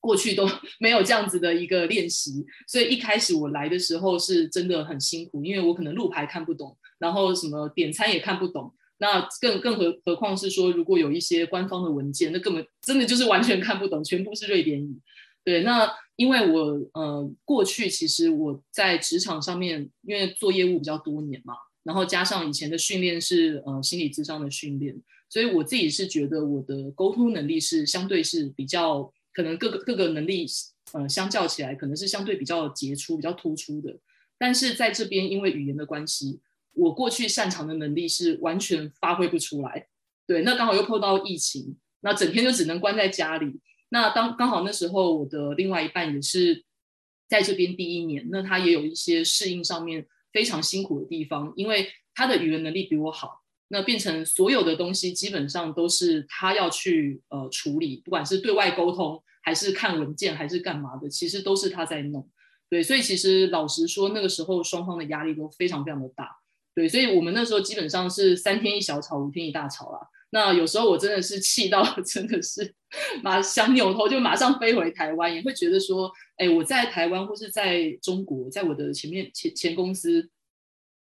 [0.00, 8.72] 过去都 没有这样子的一个练习，所以一开始我来的时候是真的很辛苦，因为我可能路牌看不懂，然后什么点餐也看不懂。
[8.98, 14.98] 那更更何何况是说，如果有一些官方的文件，那根本真的就是完全看不懂，全部是瑞典语。
[15.44, 21.54] 对，那因为我呃过去其实我在职场上面，因为做业务比较多年嘛。
[21.88, 24.94] 然后加上以前的训练是呃心理智商的训练，
[25.30, 30.46] 所以我自己是觉得我的沟通能力是相对是比较可能各个各个能力
[30.92, 33.96] 呃相较起来可能是相对比较杰出比较突出的。
[34.36, 36.38] 但是在这边因为语言的关系，
[36.74, 39.86] 我过去擅长的能力是完全发挥不出来。
[40.26, 43.58] 对，那刚好又碰到疫情，那整天就只能关在家里。
[43.88, 46.62] 那当刚好那时候我的另外一半也是
[47.26, 50.06] 在这边第一年，那他也有一些适应上面。
[50.32, 62.28] 非常辛苦的地方，因为他的语言能力比我好，那变成所有的东西基本上都是他要去呃处理，不管是对外沟通，还是看文件，还是干嘛的，其实都是他在弄。
[62.70, 66.36] 对，所以其实老实说，那个时候双方的压力都非常非常的大。
[66.74, 69.98] 对，所以我们那时候基本上是三天一小吵，五天一大吵啦。
[70.30, 72.74] 那有时候我真的是气到 真的是
[73.22, 80.28] 马想扭头就马上飞回台湾，也会觉得说，哎，我在台湾或是在中国，在我的前面前前公司，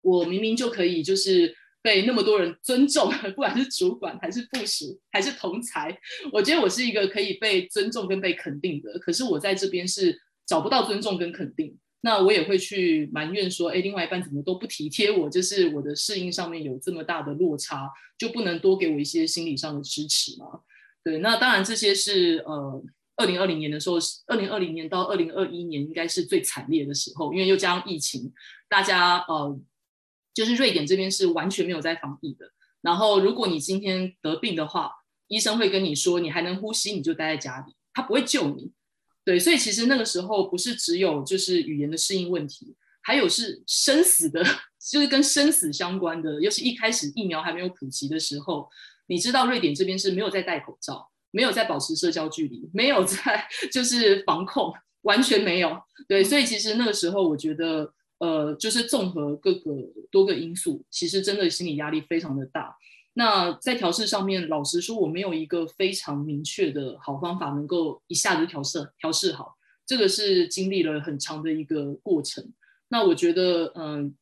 [0.00, 5.96] 我明明就可以就是被那么多人尊重，不管是主管还是部属还是同才，
[6.32, 8.98] 我觉得我是一个可以被尊重跟被肯定的。
[8.98, 11.78] 可是我在这边是找不到尊重跟肯定。
[12.04, 17.88] 那我也会去埋怨说，哎，另外一半怎么都不体贴我，就是我的适应上面有这么大的落差，
[18.18, 20.46] 就不能多给我一些心理上的支持吗？
[21.04, 22.82] 对，那当然这些是呃，
[23.16, 28.32] 二零二零年的时候，二零二零年到二零二一年应该是最惨烈的时候，因为又加上疫情，
[28.68, 29.56] 大家呃，
[30.34, 32.50] 就是瑞典这边是完全没有在防疫的。
[32.80, 34.90] 然后如果你今天得病的话，
[35.28, 38.72] 医生会跟你说你还能呼吸，你就待在家里，他不会救你。
[39.24, 44.42] 对，所以其实那个时候不是只有就是语言的适应问题，还有是生死的，
[44.90, 46.40] 就是跟生死相关的。
[46.40, 48.68] 尤其一开始疫苗还没有普及的时候，
[49.06, 55.80] 你知道瑞典这边是没有在戴口罩，没有在保持社交距离，没有在 就是防控，完全没有。
[56.08, 59.70] 对，所以其实那个时候我觉得，呃，就是综合各个
[60.10, 62.76] 多个因素，其实真的心理压力非常的大。
[63.14, 69.56] 那在调试上面，老实说，我没有一个非常明确的好方法，能够一下子调试调试好。
[69.84, 72.52] 这个是经历了很长的一个过程。
[72.88, 74.14] 那我觉得，嗯，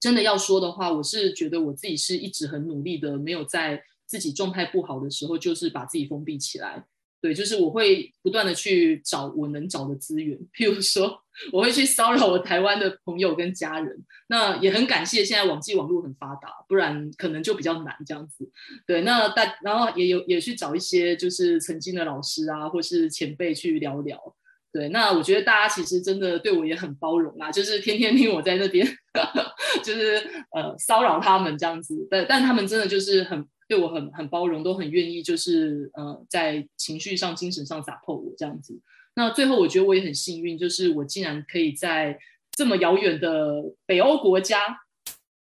[0.00, 6.86] 真的要说的话，我是觉得我自己是一直很努力的，没有在自己状态不好的时候，就是把自己封闭起来。
[7.20, 11.20] 对，就是我会不断的去找我能找的资源， 譬如说，
[11.52, 14.04] 我会去骚扰我台湾的朋友跟家人。
[14.28, 18.48] 那也很感谢现在网际网络很发达，不然可能就比较难这样子。
[18.86, 24.36] 对，那大然后也有也去找一些就是曾经的老师啊，或是前辈去聊聊。
[24.70, 28.86] 对，那我觉得大家其实真的对我也很包容啊，就是天天听我在那边，
[29.82, 30.22] 就是
[30.54, 32.06] 呃骚扰他们这样子。
[32.08, 33.44] 但但他们真的就是很。
[33.68, 38.80] 对我很很包容，都很愿意，就是呃，在情绪上、精神上撒破我这样子。
[39.14, 42.18] 那最后，我觉得我也很幸运，就是我竟然可以在
[42.52, 44.58] 这么遥远的北欧国家，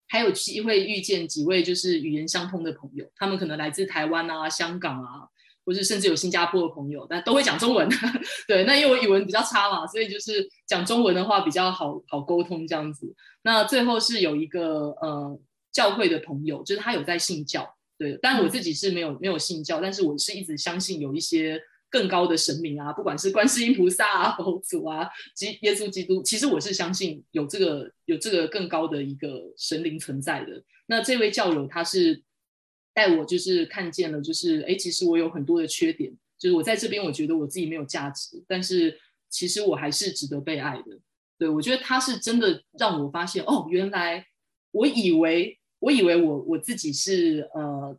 [0.08, 3.04] 还有机会遇见几位就是语言相通的朋友。
[3.14, 5.28] 他们可能来自台湾啊、香港啊，
[5.66, 7.88] 或是甚至有新加坡的朋友，但都会讲中文。
[8.48, 13.14] 对，那因为我语文比较差嘛，所以就是讲中文的话比较好好沟通这样子。
[13.42, 15.38] 那最后是有一个呃
[15.72, 17.74] 教会的朋友，就是他有在信教，
[18.10, 30.62] 对，但我自己是没有没有信教，但是我是一直相信有一些更高的神明啊，不管是观世音菩萨啊、佛祖啊、基耶稣基督，其实我是相信有这个有这个更高的一个神灵存在的。
[30.86, 32.22] 那这位教友他是。
[32.96, 38.96] 带我就是看见了，就是哎，其实我有很多的缺点，就是我在这边我觉得我自己没有价值，但是
[39.28, 41.00] 其实我还是值得被爱的。
[41.36, 44.24] 对我觉得他是真的让我发现，哦，原来
[44.70, 47.96] 我以为我以为我我自己是呃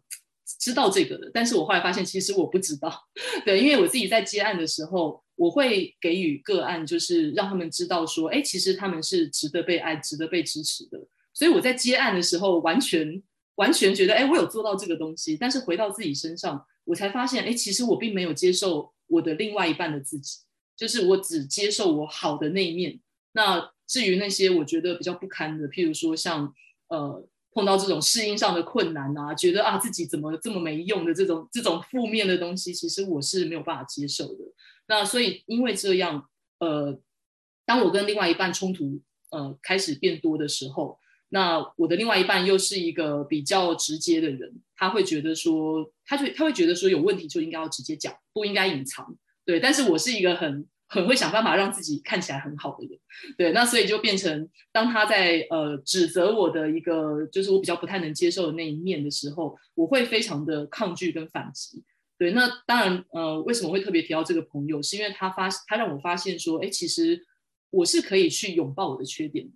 [0.59, 2.89] 知道这个的，但是我后来发现其实我不知道。
[3.45, 10.99] 对，因为我自己在接案的时候，我会给予个案，就是让他们知道说，哎，其实他们是值得被爱、值得被支持的。
[11.33, 13.21] 所以我在接案的时候完全。
[13.55, 20.39] 完全觉得，哎，我有做到这个东西，但是回到自己身上，我才发现，哎，其实我并没有接受我的另外一半的自己，
[20.75, 22.99] 就是我只接受我好的那一面。
[23.31, 26.53] 那至于那些我觉得比较不堪的，譬如说像
[26.89, 34.43] 呃碰到这种适应上的困难啊，觉得啊自己怎么这么没用的这种这种负面的东西，其实我是没有办法接受的。
[34.87, 36.99] 那所以因为这样，呃，
[37.65, 40.99] 当我跟另外一半冲突呃开始变多的时候。
[41.29, 49.17] 那我的另外一半又是一个比较直接的人，他会觉得说，他就他会觉得说有问题就应该要直接讲，不应该隐藏。
[49.43, 52.97] 对，但是我是一个很很会想办法让自己看起来很好的人。
[53.37, 61.83] 对，那所以就变成当他在呃指责我的一个就是我比较不太能接受的那一面的时候，我会非常的抗拒跟反击。
[62.17, 67.21] 对，那当然呃为什么会特别提到这个朋友，是因为他发他让我发现说，哎，其实
[67.71, 69.51] 我是可以去拥抱我的缺点的。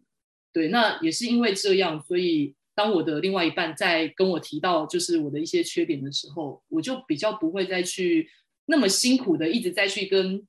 [0.52, 8.30] 对，那也是因为这样，所以当我的另外一半在跟我提到就是我的一些缺点的时候，我就比较不会再去
[8.66, 10.46] 那么辛苦的一直在去跟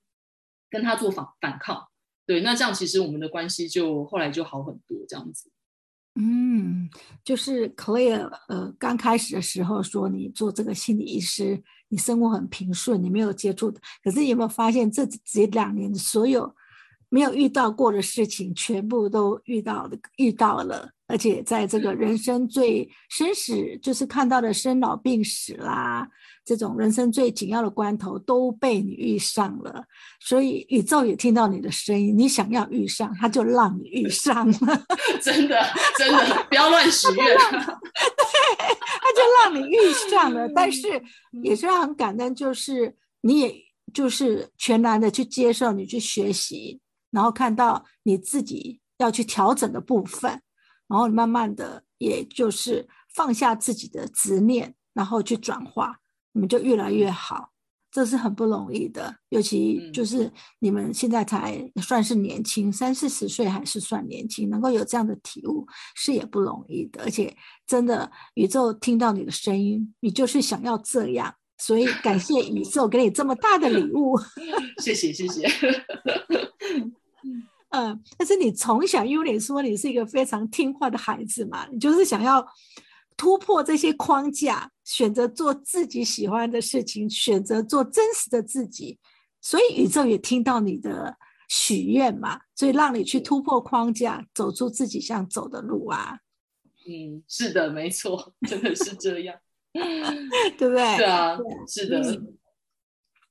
[0.71, 1.89] 跟他做反反抗。
[2.25, 5.51] 对，那这样其实我们的关系就后来就好很多，这样子。
[6.15, 6.89] 嗯，
[7.25, 16.55] 就是 Clear，呃，刚开始的时候说你做这个心理医师，你生活很平顺，你没有接触的，可是你有没有发现这这两年所有？
[17.13, 26.09] 没有遇到过的事情，全部都遇到了，遇到了，而且在这个人生最生死，就是看到的生老病死啦，
[26.45, 29.85] 这种人生最紧要的关头，都被你遇上了。
[30.21, 34.85] 所以宇宙也听到你的声音，你想要遇上，他就让你遇上了。
[35.21, 35.61] 真的，
[35.99, 37.17] 真的，不要乱许愿。
[37.27, 37.45] 对，
[39.03, 39.77] 他就让你遇
[40.09, 40.49] 上了。
[40.55, 41.03] 但是
[41.43, 43.55] 也是很感恩，就是你也
[43.93, 46.81] 就是全然的去接受，你去学习。
[47.11, 50.41] 然后看到你自己要去调整的部分，
[50.91, 55.97] 然后慢慢的，也就是放下自己的执念，然后去转化，
[56.33, 57.49] 你们就越来越好。
[57.93, 67.03] 这是很不容易的，尤其就是你们现在才算是年轻，三四十岁还是算年轻，能够有这样的体悟是也不容易的。
[67.03, 74.17] 而且真的，宇宙听到你的声音，你就是想要这样，所以感谢宇宙给你这么大的礼物。
[74.81, 75.49] 谢谢，谢谢。
[77.71, 82.45] 嗯，但是你从小，因为你说你是一个非常听话的孩子嘛，你就是想要
[83.17, 88.99] 突破这些框架，选择做自己喜欢的事情，选择做真实的自己，
[89.41, 91.17] 所以宇宙也听到你的
[91.49, 96.19] 许愿嘛，所以让你去突破框架，走出自己想走的路啊。
[96.89, 99.39] 嗯，是的，没错，真的是这样，
[99.73, 100.97] 对不对？
[100.97, 102.03] 对啊，是的，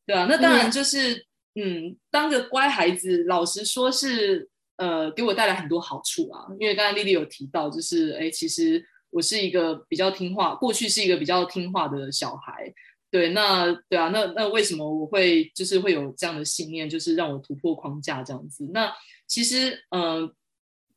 [0.06, 1.28] 对啊，那当然就是。
[1.56, 6.48] 嗯，当个乖孩子，老实说是，呃，给我带来很多好处啊。
[6.60, 12.74] 因为刚才丽丽有提到，就是，哎，其实我是一个比较听话，过去是一个比较听话的小孩。
[13.12, 18.70] 对，那对啊，那那为什么我会就是会有这样的信念，就是让我突破框架这样子？
[18.74, 18.92] 那
[19.28, 20.34] 其实，嗯，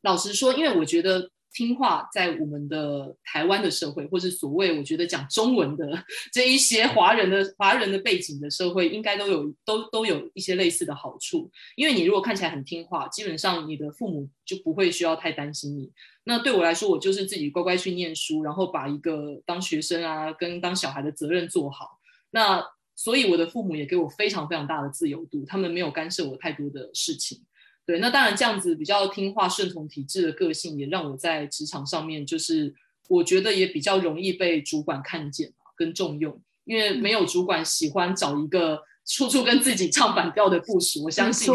[0.03, 1.31] 老实说，因为我觉得。
[1.53, 11.51] 听话，在我们的台湾的社会，或是所谓我觉得讲中文的这一些华人的华人的背景的社会，应该都有都都有一些类似的好处。
[11.77, 15.91] 因为你如果看起来很听话，基本上你的父母就不会需要太担心你。
[16.25, 21.99] 那对我来说，我就是自己乖乖去念书，然后把一个当学生啊跟当小孩的责任做好。
[22.31, 22.65] 那
[22.95, 27.43] 所以我的父母也给我非常非常大的自由度，他们没有干涉我太多的事情。
[27.85, 32.73] 对，那当然这样子比较听话、顺从体制的个性，也让我在职场上面，就是
[33.09, 36.41] 我觉得也比较容易被主管看见跟重用。
[36.65, 41.53] 因为没有主管喜欢找一个处处跟自己唱反调的部署，我相信，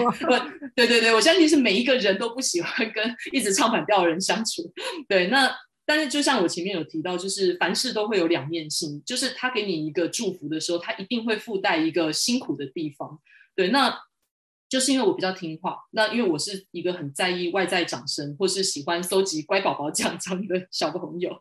[0.75, 4.69] 对对对，我相信是每一个人都不喜欢跟一直唱反调的人相处。
[5.07, 5.49] 对，那
[5.85, 13.17] 但是就像我前面有提到，就是凡事都会有两面性，就是他给你一个祝福的时候，他一定会附带一个辛苦的地方。
[13.55, 13.97] 对，那。
[14.69, 21.31] 就是因为我比较听话，那因为我是一个很在意外在掌声，或是喜欢搜集乖宝宝奖章的小朋友，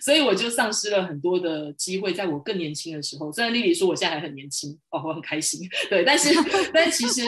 [0.00, 2.12] 所以我就丧失了很多的机会。
[2.12, 6.28] 在我更年轻的时候，虽然丽丽说我现在还很年轻哦，我很开心，对，但是
[6.72, 7.22] 但其实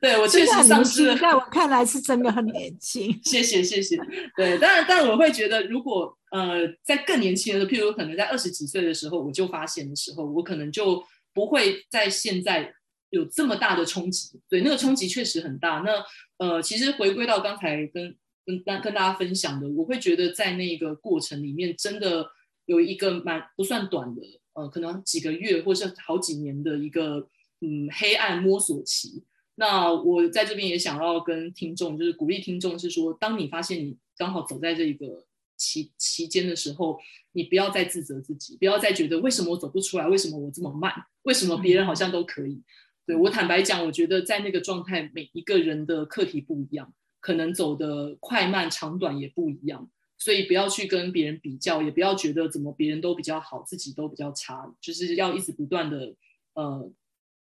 [0.00, 1.16] 对我确实丧失了。
[1.16, 3.16] 在我看来是真的很年轻。
[3.22, 3.96] 谢谢谢谢，
[4.36, 11.00] 对，但但我会觉得，如果呃在更年轻的时候，譬如可能在二十几岁的时候，我就发现的时候，我可能就
[11.32, 12.74] 不会在现在。
[13.10, 15.82] 有这么大的冲击，对那个冲击确实很大。
[15.84, 16.04] 那
[16.38, 22.30] 呃，其实回归到刚才跟跟跟跟大家分享的，我会觉得在那个过程里面，真的
[22.66, 24.22] 有一个蛮不算短的，
[24.54, 27.28] 呃，可能几个月或是好几年的一个
[27.60, 29.24] 嗯黑暗摸索期。
[29.56, 35.26] 那我在这边也想要跟听众，就是鼓励听众，是说，当你发现你刚好走在这一个
[35.58, 36.98] 期期间的时候，
[37.32, 40.90] 你不要再自责自己，不要再觉得为什么我走不出来，为什么我这么慢，
[41.24, 42.62] 为什么别人好像都可以。
[43.10, 56.14] 对我坦白讲，我觉得在那个状态，每一个人的课题不一样，可能走的快慢长短也不一样，所以不要去跟别人比较，也不要觉得怎么别人都比较好，自己都比较差，就是要一直不断的
[56.54, 56.88] 呃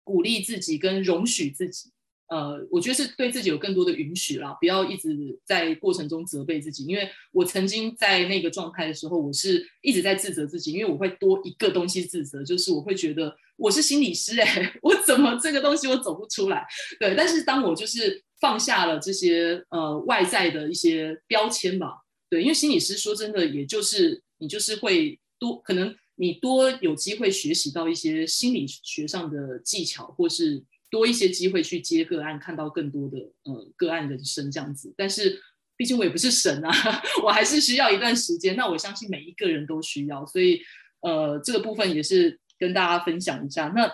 [0.04, 1.90] 鼓励自己跟容许自己。
[2.30, 5.16] 呃，我觉得是对自己有更多的允许啦，不要一直
[5.46, 6.84] 在过程中责备自己。
[6.86, 16.68] 因为我曾经在那个状态的时候，我是一直在自责自己，因为我会多一个东西自责，就是我会觉得我是心理师，哎， 我怎么这个东西我走不出来？
[17.00, 30.62] 对，但是当我就是放下了这些呃外在的一些标签吧，对，因为心理师说真的，也就是你就是会多可能你多有机会学习到一些心理学上的技巧，或是。
[30.90, 34.94] 多一些机会去接个案，看到更多的呃个案人生这样子。
[34.98, 35.42] 但是
[35.76, 36.72] 毕竟我也不是神啊，
[37.24, 38.56] 我还是需要一段时间。
[38.56, 40.62] 那我相信每一个人都需要，所以
[41.02, 43.68] 呃这个部分也是跟大家分享一下。
[43.76, 43.92] 那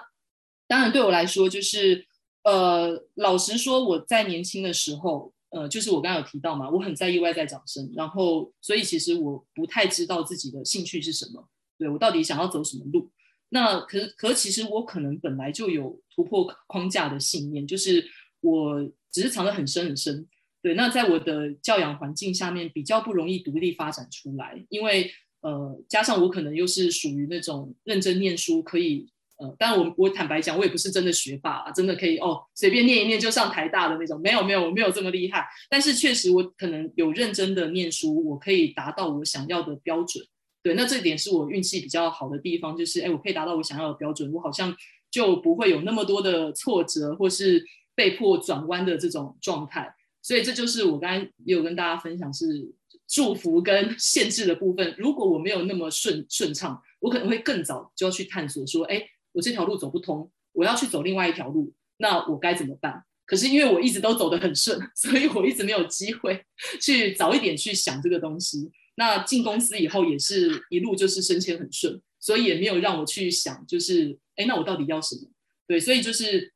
[0.68, 2.06] 当然对我来说，就是
[2.44, 13.12] 呃老实说，我在年轻的时候，呃就是我刚刚有提到嘛，我很在意外在掌声，然后所以其实我不太知道自己的兴趣是什么，对我到底想要走什么路。
[13.54, 18.04] 那可，可其实我可能本来就有突破框架的信念，就是
[18.42, 20.28] 我只是藏得很深很深。
[20.60, 35.46] 对，那在我的教养环境下面，比较不容易独立发展出来，因为呃，加上我可能又是属于那种认真念书，可以呃，当然我我坦白讲，我也不是真的学霸，真的可以哦，随便念一念就上台大的那种，没有没有，我没有这么厉害。
[35.70, 40.26] 但是确实，我可能有认真的念书，我可以达到我想要的标准。
[40.64, 44.74] 对，那这点是我运气比较好的地方，就是哎，我可以达到我想要的标准，我好像
[45.12, 49.94] 就不会有那么多的挫折或是被迫转弯的这种状态。
[50.22, 52.74] 所以这就是我刚才也有跟大家分享是
[53.10, 54.96] 祝福跟 限制的部分。
[54.98, 59.04] 如果我没有那么顺顺畅，我可能会更早就要去探索说，哎，
[59.34, 63.04] 我这条路走不通，我要去走另外一条路，那我该怎么办？
[63.26, 66.42] 可是因为我一直都走得很顺， 所以我一直没有机会
[66.82, 68.72] 去早一点去想这个东西。
[68.96, 75.22] 那进公司以后也是一路就是升迁很顺，所以也没有让我去想，就是哎，那我到底要什么？
[75.66, 76.54] 对，所以就是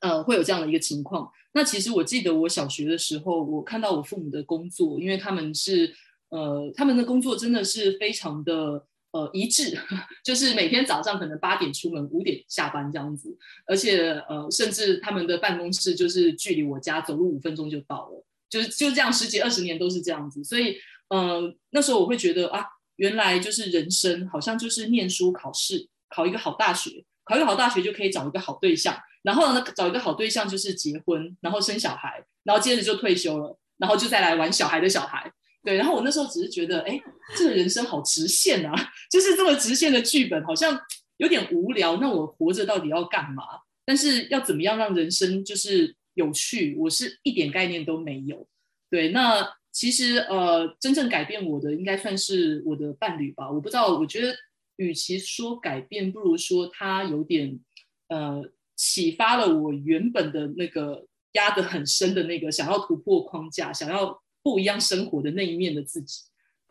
[0.00, 1.30] 呃，会有这样的一个情况。
[1.52, 5.94] 那其实我记得我小学的时候，我看到我父母的工作，因为他们是
[6.30, 9.78] 呃，他们的工作真的是非常的呃一致，
[10.24, 20.76] 就是每天早上可能八点出门，五点下班这样子，而且呃，甚至他们的办公室就是距离我家走路五分钟就到了，就是就这样十几二十年都是这样子，所以。
[21.08, 22.64] 嗯，那时候我会觉得啊，
[22.96, 35.32] 原来就是人生好像就是念书考试，考一个好大学，考一个好大学就可以找一个好对象，然后呢找一个好对象就是结婚，然后生小孩，然后接着就退休了，然后就再来玩小孩的小孩。
[35.64, 37.00] 对，然后我那时候只是觉得，哎，
[37.36, 38.74] 这个人生好直线啊，
[39.10, 40.78] 就是这么直线的剧本好像
[41.16, 41.96] 有点无聊。
[41.96, 43.42] 那我活着到底要干嘛？
[43.86, 48.46] 但是要怎么样让人生就是有趣，我是一点概念都没有。
[48.90, 49.56] 对，那。
[49.78, 53.48] 其实，呃，真正改变我的应该算是我的伴侣吧。
[53.48, 54.34] 我不知道，我觉得
[54.74, 57.60] 与其说改变，不如说他有点，
[58.08, 58.42] 呃，
[58.74, 66.22] 启发了我原本的那个压得很深的那个想要突破框架、想要不一样生活的那一面的自己。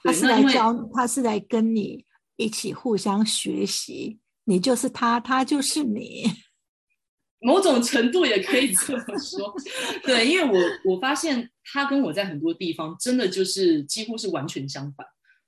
[0.04, 2.04] 他是来教，他是来跟你
[2.36, 4.20] 一起互相学习。
[4.44, 6.26] 你就是他，他就是你。
[7.40, 9.56] 某种程度也可以这么说，
[10.04, 15.06] 对，因为我我发现他跟我在很多地方真的就是几乎是完全相反。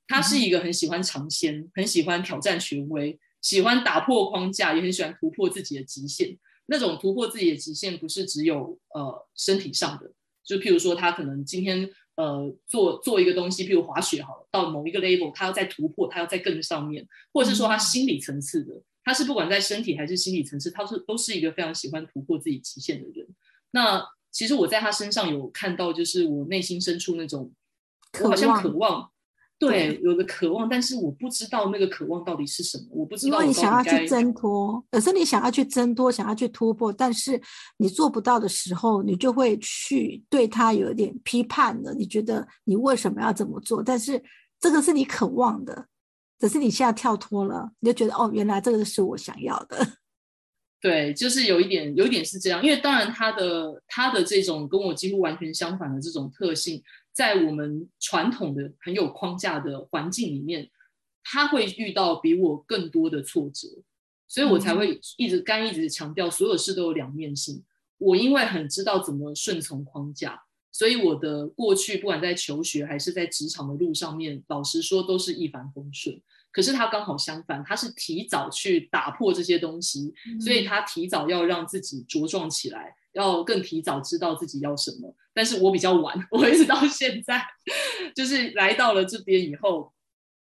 [0.07, 6.35] 他是一个很喜欢尝鲜、很喜欢挑战权威、喜欢打破框架，也很喜欢突破自己的极限。
[6.65, 10.11] 那种突破自己的极限不是只有呃身体上的，
[10.43, 18.73] 就譬如说他可能今天呃做做一个东西，譬如滑雪好了，到某一个 level，他要再突破，他要在更上面，或者是说他心理层次的，
[19.10, 23.28] 他是不管在身体还是心理层次，他是都是一个非常喜欢突破自己极限的人。
[23.72, 27.51] 那其实我在他身上有看到，就是我内心深处那种，
[28.22, 29.10] 我好像渴望。
[29.57, 33.34] 对，有的渴望，但是我不知道那个渴望到底是什么，我不知道。
[33.34, 37.41] 因为你想要去挣脱，有时候你想要去挣脱，想要去突破，但是
[37.78, 41.95] 你做不到的时候，你就会去对他有一点批判的。
[41.95, 43.82] 你觉得你为什么要这么做？
[43.82, 44.24] 但是
[44.60, 45.88] 这个是你渴望的，
[46.39, 49.85] 只是你现在跳脱了，你就觉得哦，原来这个是我想要的。
[50.81, 52.63] 对，就是有一点，有一点是这样。
[52.63, 56.81] 因为当然，他的他的这种跟我几乎完全相反的这种特性。
[57.11, 60.69] 在我们传统的很有框架的环境里面，
[61.21, 63.67] 他会遇到比我更多的挫折，
[64.25, 67.61] 所以我才会一直刚一直强调，所有事都有两面性。
[67.97, 70.41] 我因为很知道怎么顺从框架，
[70.72, 76.22] 所以我的过去不管在求学还是在职场的路上面，老实说都是一帆风顺。
[76.51, 82.95] 可是他刚好相反，他是提早去打破这些东西，所以他提早要让自己茁壮起来。
[83.13, 87.43] 要更提早知道自己要什么，但是我比较晚， 我一直到现在，
[88.15, 89.91] 就是来到了这边以后，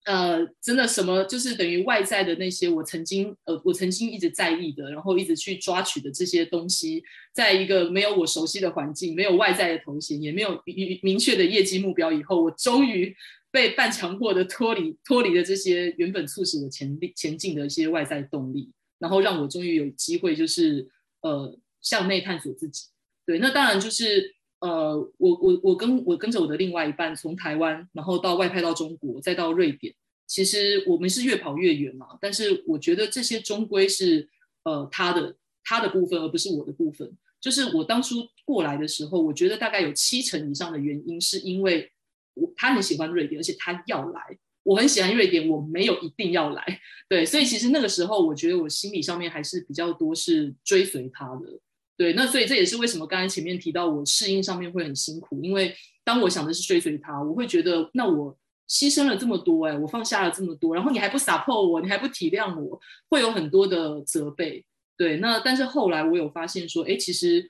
[0.05, 13.15] 呃，真的什么就是等于外在的那些我曾经呃我曾经一直在意的，然后一直去抓取的这些东西，在一个没有我熟悉的环境，没有外在的头衔，也没有明明确的业绩目标以后，我终于
[13.51, 20.89] 被半强迫的脱离脱离了这些原本促使我前前进的一些外在动力，然后让我终于有机会就是
[21.23, 21.59] 呃。
[21.85, 22.85] 向内探索自己，
[23.27, 29.93] 对，那当然就是呃，我我我跟我跟着我的另外一半从台湾，然后到外派到中国，再到瑞典，
[30.29, 32.07] 其实我们是越跑越远嘛。
[32.21, 34.29] 但是我觉得这些终归是
[34.63, 35.35] 呃他的
[35.65, 37.11] 他的部分，而不是我的部分。
[37.41, 41.91] 就是我当初过来的时候，我觉得大概有七成以上的原因是因为
[42.35, 44.39] 我他很喜欢瑞典，而且他要来。
[44.63, 46.65] 我很喜欢瑞典，我没有一定要来，
[47.11, 51.59] 对，所以其实那个时候我觉得我心理上面还是比较多是追随他的。
[51.97, 58.37] 对，那所以这也是为什么刚才前面提到我适应上面会很辛苦，因为当我想的是追随他，我会觉得那我
[58.69, 64.65] 牺牲了这么多，哎，我放下了这么多，然后你还不撒破我，你还不体谅我，会有很多的责备。
[64.97, 67.49] 对，那但是后来我有发现说，哎，其实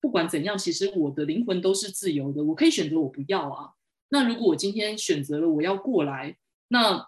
[0.00, 3.70] 不管怎样，其实我的灵魂都是自由的，我可以选择我不要啊。
[4.08, 6.36] 那如果我今天选择了我要过来，
[6.68, 7.06] 那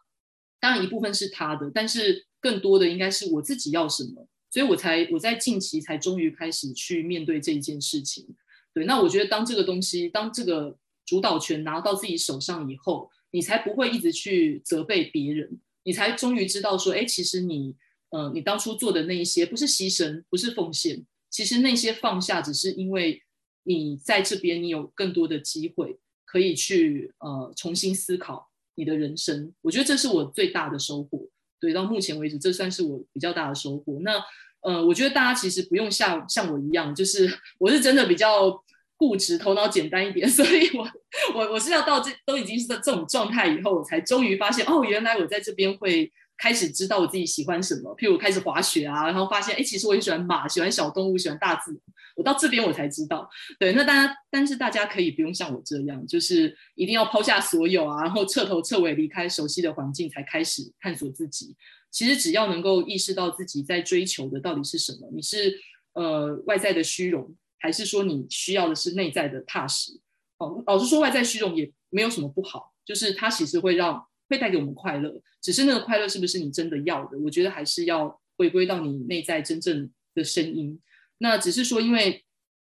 [0.61, 4.27] 当然一部分是他的，但是更多的应该是我自己要什么。
[4.51, 8.27] 所以我才我在近期才终于开始去面对这一件事情，
[8.73, 17.75] 对，那我觉得当这个东西，当这个主导权拿到自己手上以后，你才不会一直去责备别人，你才终于知道说，哎，其实你，
[18.11, 23.23] 呃，你当初做的那一些不是牺牲，不是奉献，其实那些放下只是因为
[23.65, 31.29] 你在这边你有更多的机会可以去呃重新思考你的人生，我觉得这是我最大的收获。
[31.61, 33.99] 对，到目前为止，这算是我比较大的收获。
[34.03, 34.13] 那，
[34.61, 37.29] 呃，我觉得大家其实不用像像我一样，就是
[37.59, 38.51] 我是真的比较
[38.97, 40.89] 固执，头脑简单一点， 所以我
[41.35, 46.13] 我我是要到这都已经是在这种状态以后，我才终于发现，哦，原来我在这边会。
[46.41, 51.81] 开始知道我自己喜欢什么，譬如我开始滑雪啊，然后发现哎，其实我也喜欢马，喜欢小动物，喜欢大自然。
[52.19, 61.55] 我到这边我才知道，对，那大家，但是大家可以不用像我这样，就是一定要抛下所有啊，然后彻头彻尾离开熟悉的环境才开始探索自己。
[61.93, 65.57] 其实只要能够意识到自己在追求的到底是什么，你是
[65.95, 69.93] 呃外在的虚荣，还是说你需要的是内在的踏实？
[70.39, 74.05] 哦，老实说，外在虚荣也没有什么不好，就是它其实会让。
[74.31, 75.11] 会带给我们快乐，
[75.41, 77.19] 只是那个快乐是不是你真的要的？
[77.21, 80.79] 我觉得还是要回归到你内在真正的声音。
[81.19, 82.25] 那只是说，因为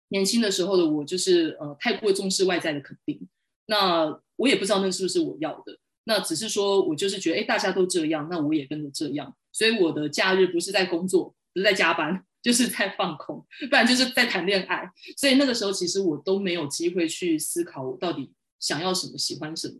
[0.08, 3.28] 年轻的时候的我，就是呃太过重视外在的肯定。
[3.66, 5.78] 那我也不知道那是不是我要的。
[6.04, 9.34] 那只是说我就是觉得，哎，大家都这样，那我也跟着这样。
[9.50, 14.88] 所以我的假日不是在工作，不是在加班， 就是在放空，不然就是在谈恋爱。
[15.16, 19.74] 所以那个时候，其实我都没有机会去思考我到底想要什么，喜欢什么。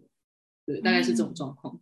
[0.67, 1.81] 对，大概是这种状况。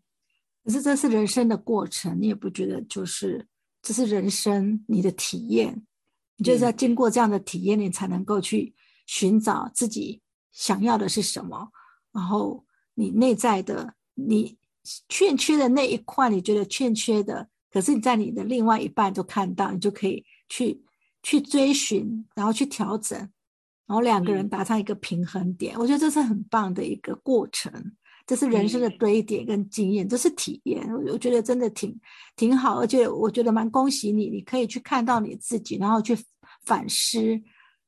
[0.62, 3.46] 可是这是人生的过程，你也不觉得就是
[3.80, 5.86] 这是人生你的体验？
[6.36, 8.74] 你就是要经过这样的体验，你才能够去
[9.06, 10.20] 寻找自己
[10.52, 11.68] 想要的是什么。
[12.12, 12.64] 然后
[12.94, 14.56] 你内在的你
[15.08, 20.82] 欠缺的那一块，你觉得欠缺的，可是你在你的另外一半都看到，你就可以去
[21.22, 25.78] 去追寻，然后去调整，然后两个人达成一个平衡点。
[25.78, 27.72] 我觉得这是很棒的一个过程。
[28.26, 30.82] 这是人生的堆叠跟经验，这是体验。
[30.92, 31.94] 我我觉得真的挺
[32.36, 36.16] 挺好，而且我觉得蛮恭喜你，你可以去看到你自己，然后去
[36.64, 37.18] 反思，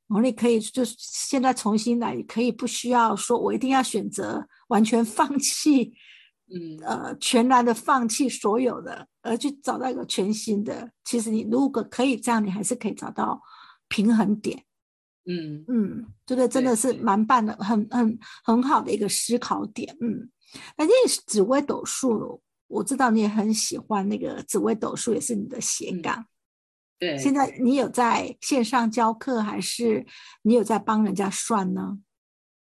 [0.08, 5.94] 哦，你可以就是现在重新来，可以不需要说我一定要选择完全放弃，
[6.52, 10.90] 嗯呃，全然的放弃所有的，而去找到一个全新的。
[11.04, 13.40] 其实你如果可以这样，你还是可以找到
[13.88, 14.65] 平衡点。
[15.26, 19.96] 嗯嗯，这个真的是蛮棒的，很很很好的一个思考点。
[20.00, 20.30] 嗯，
[20.78, 20.84] 那
[21.26, 26.26] 紫微斗数，我知道你也很喜欢那个紫微斗数，也是你的斜杠。
[26.98, 30.06] 对，现在你有在线上教课，还是
[30.42, 31.98] 你有在帮人家算呢？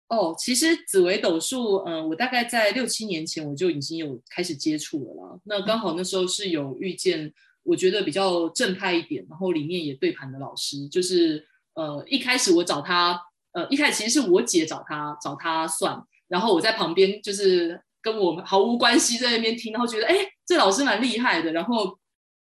[0.08, 5.40] 哦，其实紫微斗数，嗯，我大概在六七年前我就已经有开始接触了啦。
[5.44, 7.32] 那刚好那时候是有遇见，
[7.62, 13.20] 我觉得比较正派一点，然后里面也对盘的老师，就是呃，一开始我找他，
[13.52, 20.14] 呃，一开始其实是我姐找他找他算，然后我在旁边就是跟我们毫无关系在那边听，然后觉得哎，
[20.46, 21.98] 这老师蛮厉害的，然后。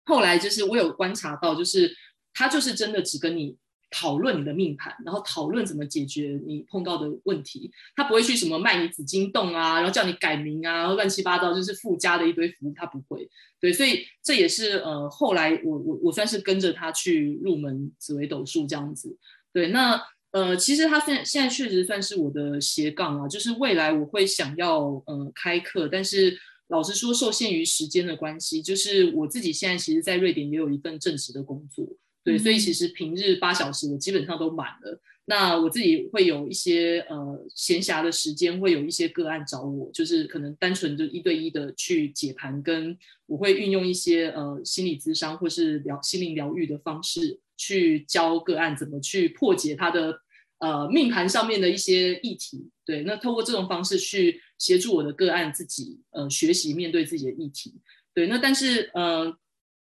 [0.09, 1.93] 后来就是我有观察到，就是
[2.33, 3.57] 他就是真的只跟你
[3.89, 7.71] 讨论你的命盘，然后讨论怎么解决你碰到的问题。
[7.95, 13.29] 他不会去什么卖你紫金洞啊，然后叫你改名啊，乱七八糟就是附加的一堆服务，他不会。
[13.59, 19.17] 对，所以这也是呃后来我我我算是跟着他去入门紫微斗数这样子。
[19.53, 26.37] 对，那呃其实他现现在确实算是我的斜杠啊，就是未来我会想要呃开课，但是。
[26.69, 31.87] 老实说，受限于时间的关系，就是我自己现在其实，在瑞典也有一份正职的工作，
[32.27, 34.99] 对，所以其实平日八小时我基本上都满了。
[35.23, 50.19] 那我自己会有一些呃闲暇的时间，会有一些个案找我，就是可能单纯就一对一的去解盘，跟我会运用一些呃心理咨商或是疗心灵疗愈的方式，去教个案怎么去破解他的
[50.59, 52.69] 呃命盘上面的一些议题。
[52.85, 54.41] 对，那透过这种方式去。
[54.59, 57.75] 协助我的个案自己呃学习面对自己的议题，
[58.11, 59.37] 对，那但是呃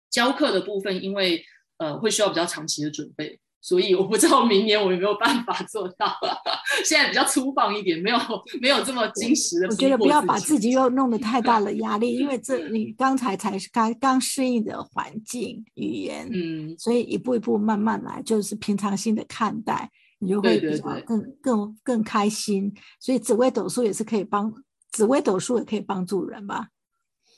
[0.08, 1.44] 教课的部分，因为
[1.78, 6.14] 呃会需要比较长期的准备，所以我不知道明年我有没有办法做到。
[6.84, 8.18] 现在比较粗放一点，没有
[8.60, 9.68] 没有这么精实的。
[9.68, 19.90] 我觉得不要把自己又弄得太大的压力，因为这你刚才才是刚刚适应的环境语言，嗯，所以一步一步慢慢来，就是平常心的看待。
[20.24, 24.54] 你就会比较更更更开心，所以紫微斗数也是可以帮
[24.92, 26.68] 紫微斗数也可以帮助人吧？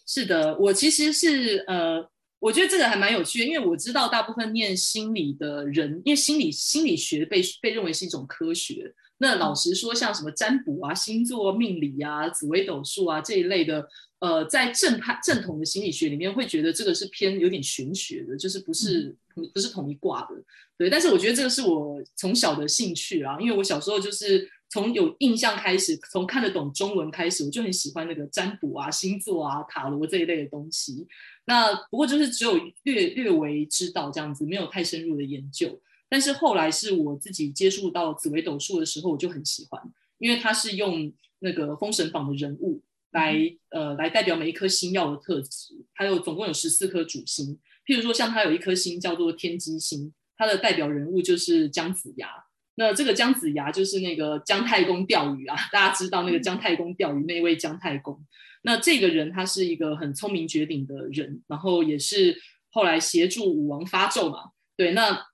[0.07, 2.07] 是的，我其实是呃，
[2.45, 8.95] 我觉得这个还蛮有趣的，因为我知道大部分念心理的人，因为心理心理学被被认为是一种科学。
[9.17, 13.89] 那老实说，像什么占卜啊、星座命理啊、紫微斗数啊这一类的，
[14.19, 19.17] 呃，在正派正统的心理学里面，会觉得这个是偏有点玄学的，就是不是
[19.55, 20.35] 不是同一卦的。
[20.77, 31.07] 对，但是我觉得这个是我从小的兴趣啊，因为我小时候就是从有印象开始，从看得懂中文开始，我就很喜欢那个占卜啊、星座啊、塔罗这一类的东西。
[31.45, 35.81] 那不过就是只有略略微知道这样子，没有太深入的研究。
[36.09, 39.81] 但是后来是我自己接触到紫微斗数的时候，我就很喜欢，
[40.19, 43.39] 因为它是用那个封神榜的人物来
[43.71, 47.57] 呃来代表每一颗星耀的特质，还有总共有十四颗主星。
[47.87, 50.13] 譬如说，像它有一颗星叫做天机星。
[50.37, 52.29] 它的代表人物就是姜子牙，
[52.77, 58.21] 那这个姜子牙就是那个姜太公钓鱼啊，大家知道那个姜太公钓鱼那位姜太公。
[58.63, 62.37] 那这个人他是一个很聪明绝顶的人，然后也是
[62.71, 64.51] 后来协助武王发纣嘛。
[64.77, 65.27] 对，那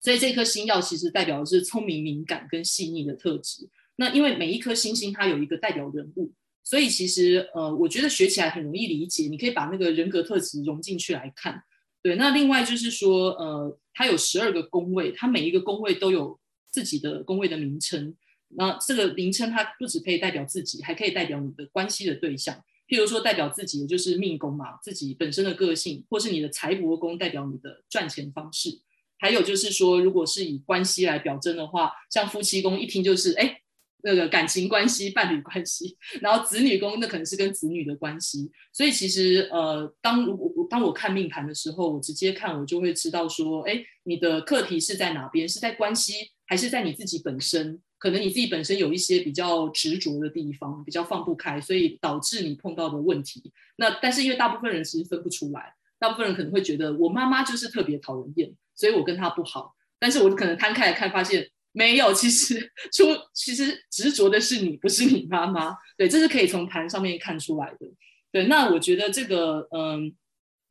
[0.00, 3.68] 所以这颗星耀其实代表的是聪明、敏感跟细腻的特质。
[3.96, 6.32] 那因为每一颗星星它有一个代表人物，
[6.64, 11.62] 所以其实呃，我觉得学起来很容易理解，你可以把那个人格特质融进去来看。
[12.02, 13.78] 对，那另外就是说呃。
[13.98, 16.38] 它有十二个宫位，它每一个宫位都有
[16.70, 18.14] 自己的宫位的名称。
[18.50, 22.54] 那这个名称它不只可以代表自己，还可以代表你的关系的对象。
[22.88, 28.80] 譬如说，代表自己的就是命宫嘛，自己本身的个性，或是你的财帛宫代表你的赚钱方式。
[29.18, 33.60] 还有就是说，如果是以关系来表征的话，像夫妻宫一听就是哎。
[34.04, 45.48] 那个感情关系、伴侣关系， 然后子女宫那可能是跟子女的关系，所以其实呃，当如果当我看命盘的时候，我直接看我就会知道说，哎，你的课题是在哪边？
[45.48, 46.12] 是在关系，
[46.48, 47.80] 还是在你自己本身？
[47.98, 53.52] 可能你自己本身有一些比较执着的地方，比较放不开，所以导致你碰到的问题。
[53.76, 59.76] 那但是因为大部分人其实分不出来，大部分人可能会觉得我妈妈就是特别讨人厌，所以我跟她不好。
[60.00, 61.48] 但是我可能摊开来看，发现。
[61.72, 62.58] 没有，其实
[62.92, 65.76] 出其实执着的是你，不是你妈妈。
[65.96, 67.86] 对，这是可以从盘上面看出来的。
[68.32, 70.12] 对，那我觉得这个，嗯，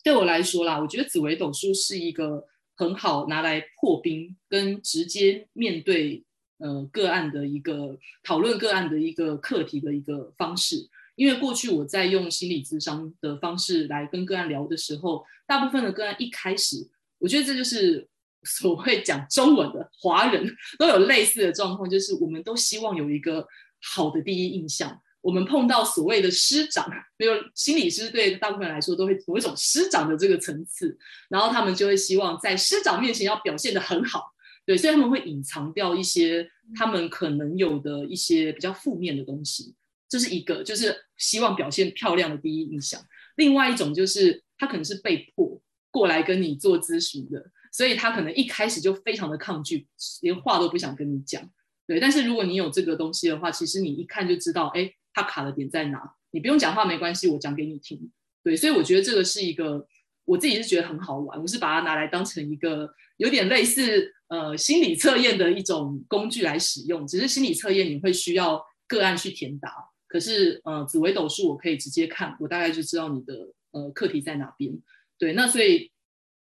[0.03, 2.43] 对我来说啦，我觉得紫微斗数是一个
[2.77, 6.23] 很好拿来破冰跟直接面对
[6.59, 10.87] 呃个案的一个讨论个案的一个课题的一个方式。
[11.15, 18.07] 因为过去我在用心理咨商的方式来跟个案聊的时候，大部分的个案一开始，我觉得这就是。
[18.43, 23.45] 所谓讲中文的华人都有类似的状况，就是我们都希望有一个
[23.81, 25.01] 好的第一印象。
[25.21, 30.97] 我们碰到所谓的师长，没有心理师对大部分人来说都会有一种师长的这个层次，
[31.27, 34.31] 然后他们就会希望在师长面前要表现的很好，
[34.65, 39.75] 对，所以他们会隐藏掉一些他们可能有的一些比较负面的东西，
[40.07, 43.01] 这是一个，就是希望表现漂亮的第一印象。
[43.35, 45.61] 另外一种就是他可能是被迫
[45.91, 49.87] 过来跟你做咨询的，所以他可能一开始就非常的抗拒，
[50.21, 51.43] 连话都不想跟你讲，
[51.85, 51.99] 对。
[51.99, 54.93] 但是如果你有这个东西的话，其实你一看就知道，哎。
[55.17, 56.13] 他卡的点在哪？
[56.29, 58.11] 你不用讲话没关系，我讲给你听。
[58.43, 59.87] 对，所以我觉得这个是一个，
[60.25, 61.41] 我自己是觉得很好玩。
[61.41, 67.07] 我是把它拿来当成一个有点类似呃心理测验的一种工具来使用。
[67.07, 69.73] 只是心理测验你会需要个案去填答，
[70.07, 73.33] 可是呃紫微斗数我可以直接看，我大概就知道你的
[73.71, 74.79] 呃课题在哪边。
[75.17, 75.91] 对，那所以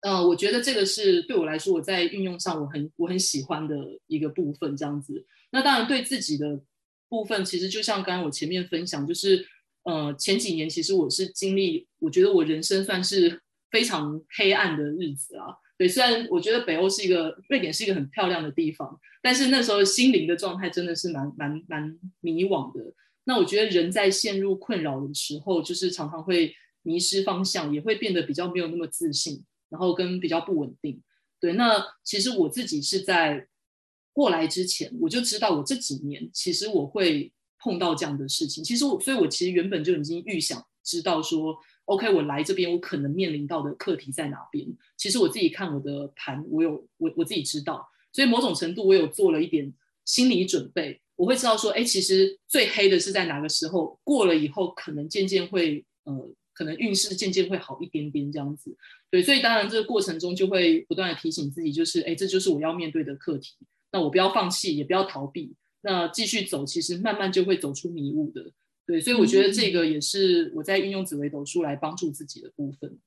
[0.02, 4.76] 呃我觉得这个是对我来说我在运用上我很我很喜欢的一个部分。
[4.76, 6.60] 这样子，那当然对自己的。
[7.10, 9.44] 部分其实就像刚刚我前面分享，就是
[9.84, 13.42] 呃前几年其实我是经历，我觉得我人生算是
[13.72, 15.48] 非常黑暗的日子啊。
[15.76, 22.94] 对，虽然我觉得北欧是一个瑞典是一个很漂亮的地方，但是那时候心灵的状态真的是蛮蛮蛮迷惘的。
[23.24, 26.54] 那我觉得人在陷入困扰的时候，就是常常会
[26.84, 31.02] 迷失方向，也会变得比较没有那么自信，然后跟比较不稳定。
[31.40, 33.48] 对，那其实我自己是在。
[34.14, 38.64] 过来之前，我就知道我这几年其实我会碰到这样的事情。
[38.64, 44.66] 其实我，所以我其实原本就已经预想知道说，OK，我来这边我可能面临到的课题在哪边。
[44.98, 49.74] 其实我自己看我的盘，我有我我自己知道，所以某种程度我有做了一点
[50.06, 51.02] 心理准备。
[51.16, 58.76] 我会知道说，哎，其实最黑的是在哪个时候，过了以后可能渐渐会呃，可能运势渐渐会好一点点这样子。
[59.12, 63.58] 对，所以当然这个过程中就会不断的提醒自己，就是哎，这就是我要面对的课题。
[63.92, 68.52] 那我不要放弃，也不要逃避，那继续走，其实慢慢就会走出迷雾的。
[68.86, 72.98] 对，所以我觉得这个也是我在运用紫微斗数来帮助自己的部分。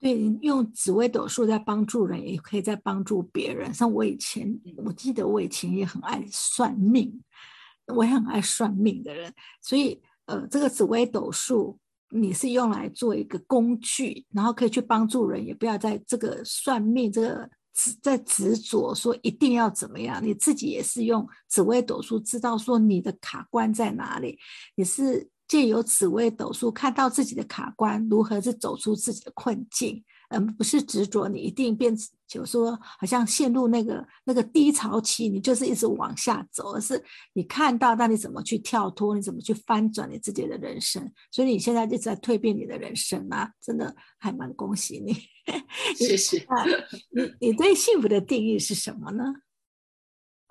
[0.00, 3.72] 对，用紫微斗数在帮助人，也可以在帮助别人。
[3.72, 7.22] 像我以前，我记得我以前也很爱算命，
[7.86, 9.32] 我也很爱算命的人。
[9.60, 11.78] 所以，呃，这个紫微斗数
[12.10, 17.50] 你是用来做一个工具，然后可以去帮助人，也不要在这个算命这个。
[18.02, 24.38] 在执着说一定要怎么样，你自己也是用紫微斗数知道说你的卡关在哪里，
[24.74, 30.04] 你是借由紫微斗数看到自己的卡关如何是走出自己的困境。
[30.32, 31.94] 嗯，不是执着，你一定变，
[32.26, 37.02] 就说好像陷入那个那个低潮期，你就是一直往下走，而是
[37.34, 41.12] 你看到，那你怎么去跳脱，你怎么去翻转你自己的人生？
[41.30, 45.12] 所以你现在一直在蜕变你的人生啊，真的还蛮恭喜你。
[45.94, 46.46] 谢谢。
[47.10, 49.24] 你你对幸福的定义是什么呢？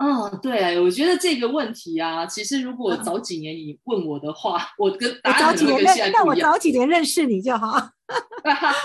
[0.01, 7.89] 哦，对，我觉得这个问题啊，其实如果早几年你问我的话，我跟答案可能跟现在那我早几年认识你就好。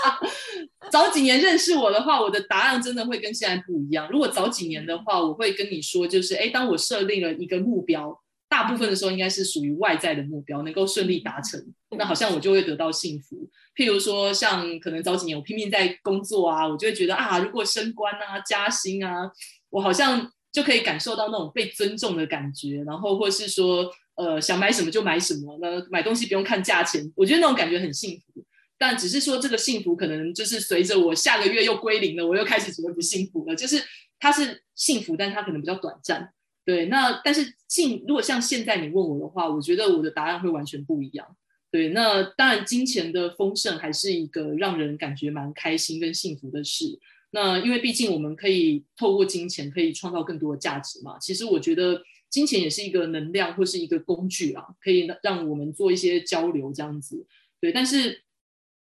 [0.91, 4.07] 早几年认识我的话，我的答案真的会跟现在不一样。
[4.11, 8.15] 如果早几年的话，我会跟你说，就是哎，当我设定了一个目标，
[8.47, 11.59] 大部分的时候应该是属于外在的目标，能够顺利达成，
[11.97, 13.49] 那好像我就会得到幸福。
[13.75, 19.31] 譬如说，像可能早几年我拼命在工作啊，我就会觉得啊，如果升官啊、加薪啊，
[19.71, 20.31] 我好像。
[20.51, 28.43] 就可以感受到那种被尊重的感觉，然后或是说，呃，想买什么就买什么，那买东西不用看价钱，我觉得那种感觉很幸福。
[28.79, 33.55] 但只是说，这个幸福可能就是随着我下个月又归零了，我又开始觉得不幸福了。
[33.55, 33.83] 就是
[34.19, 36.31] 它是幸福，但它可能比较短暂。
[36.63, 41.25] 对，那但是幸如果像现在你问我的话，我觉得我的答案会完全不一样。
[41.71, 46.99] 对，那当然金钱的丰盛还是一个让人感觉蛮开心跟幸福的事。
[47.31, 51.19] 那因为毕竟我们可以透过金钱可以创造更多的价值嘛。
[51.19, 57.25] 其实我觉得金钱也是一个能量或是一个工具啊，可以让我们做一些交流这样子。
[57.59, 58.23] 对，但是，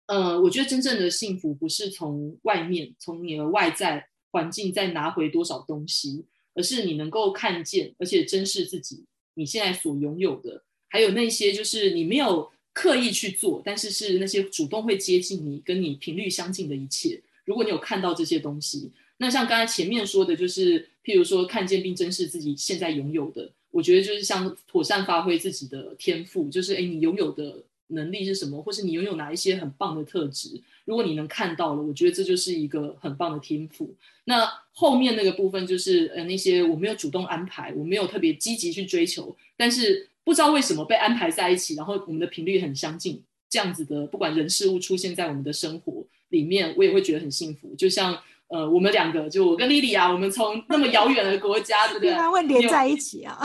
[0.08, 17.22] 呃，我觉得真正的幸福不是从外面从你的外在环境再拿回多少东西，而是你能够看见而且珍视自己你现在所拥有的，还有那些就是你没有刻意去做，但是是那些主动会接近你跟你频率相近的一切。
[17.46, 33.96] 如果你有看到这些东西，那像刚才前面说的，就是譬如说看见并珍视自己现在拥有的，我觉得就是像妥善发挥自己的天赋，就是哎，你拥有的能力是什么，或是你拥有哪一些很棒的特质，如果你能看到了，我觉得这就是一个很棒的天赋。
[34.26, 46.04] 那后面那个部分就是呃那些我没有主动安排，我没有特别积极去追求，但是不知道为什么被安排在一起，然后我们的频率很相近，这样子的不管人事物出现在我们的生活。
[46.36, 48.18] 里面我也会觉得很幸福，就像
[48.48, 52.14] 呃，我们两个就我跟莉莉啊，我们从那么遥远的国家， 对不对？
[52.30, 53.40] 会连在一起啊。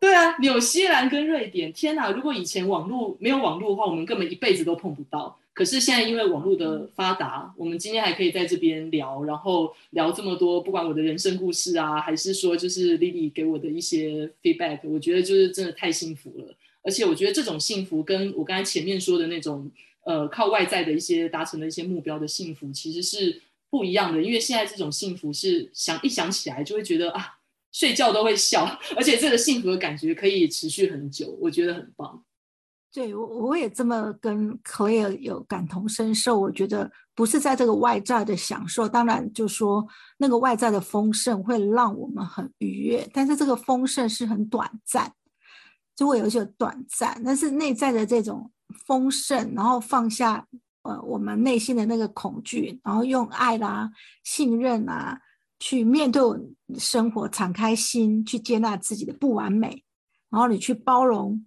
[0.00, 2.12] 对啊，纽西兰跟瑞典，天哪！
[2.12, 5.36] 如果以前网络没有网络的话，我们根本一辈子都碰不到。
[5.52, 16.54] 可是现在因为网络的发达，我们今天还可以在这边聊，然后聊这么多，不管我的人生故事啊，还是说就是莉莉给我的一些 feedback，我觉得就是真的太幸福了。
[16.84, 19.68] 而且我觉得这种幸福跟我刚才前面说的那种
[20.08, 23.40] 呃靠外在的一些达成的一些目标的幸福其实是
[23.70, 24.20] 不一样的。
[24.20, 27.34] 因为现在这种幸福是想一想起来就会觉得啊。
[27.70, 28.64] 睡觉都会笑，
[28.96, 32.24] 而且这个幸福的感觉可以持续很久，我觉得很棒。
[32.90, 36.40] 对我，我也这么跟可以有感同身受。
[36.40, 39.86] 我觉得不是在这个外在的享受，当然就说
[40.16, 45.12] 那个外在的丰盛会让我们很愉悦，但是这个丰盛是很短暂，
[45.94, 47.20] 就会有一些短暂。
[47.22, 48.50] 但是内在的这种
[48.86, 50.46] 丰盛，然后放下
[50.82, 53.90] 呃我们内心的那个恐惧，然后用爱啦、
[54.22, 55.20] 信任啊。
[55.60, 56.38] 去面对我
[56.78, 59.82] 生活，敞开心，去接纳自己的不完美，
[60.30, 61.44] 然后你去包容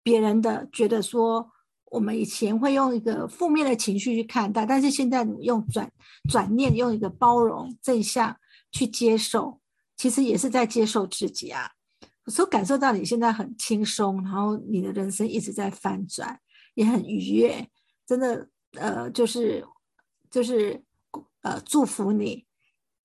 [0.00, 1.50] 别人的，觉得说
[1.86, 5.90] 我们以前会用一个负面的情绪去看待，但是现在你用转
[6.30, 8.36] 转念，用一个包容正向
[8.70, 9.60] 去接受，
[9.96, 11.72] 其实也是在接受自己啊。
[12.26, 16.40] 所感受到你现在很轻松，然后你的人生一直在翻转，
[16.74, 17.68] 也很愉悦，
[18.06, 19.64] 真的，呃，就是
[20.30, 20.82] 就是
[21.42, 22.44] 呃，祝福你。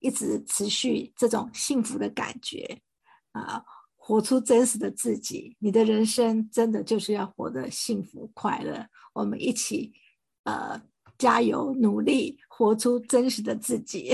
[0.04, 2.82] 一直持续这种幸福的感觉
[3.30, 3.62] 啊，
[3.94, 5.56] 活出真实的自己。
[5.60, 8.84] 你的人生真的就是要活得幸福快乐。
[9.12, 9.92] 我们一起
[10.42, 10.82] 呃
[11.16, 14.12] 加油努力，活出真实的自己。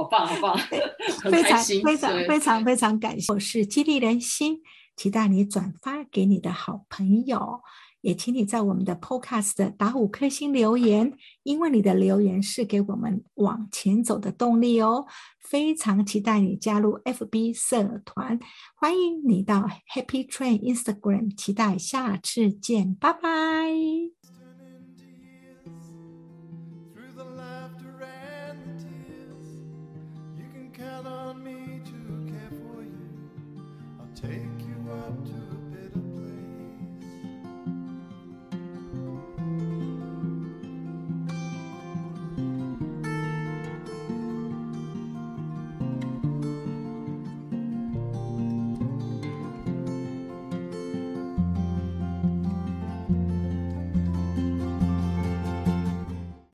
[0.00, 0.56] 好棒，好棒，
[1.30, 3.30] 非常非常非常非常感谢。
[3.32, 4.60] 我是激励人心，
[4.96, 7.60] 期待你转发给你的好朋友。
[8.00, 15.04] 也请你在我们的 Podcast 打五颗星留言，因为你的留言是给我们往前走的动力哦。
[15.38, 18.40] 非常期待你加入 FB 社团，
[18.74, 24.39] 欢迎你到 Happy Train Instagram，期待下次见，拜拜。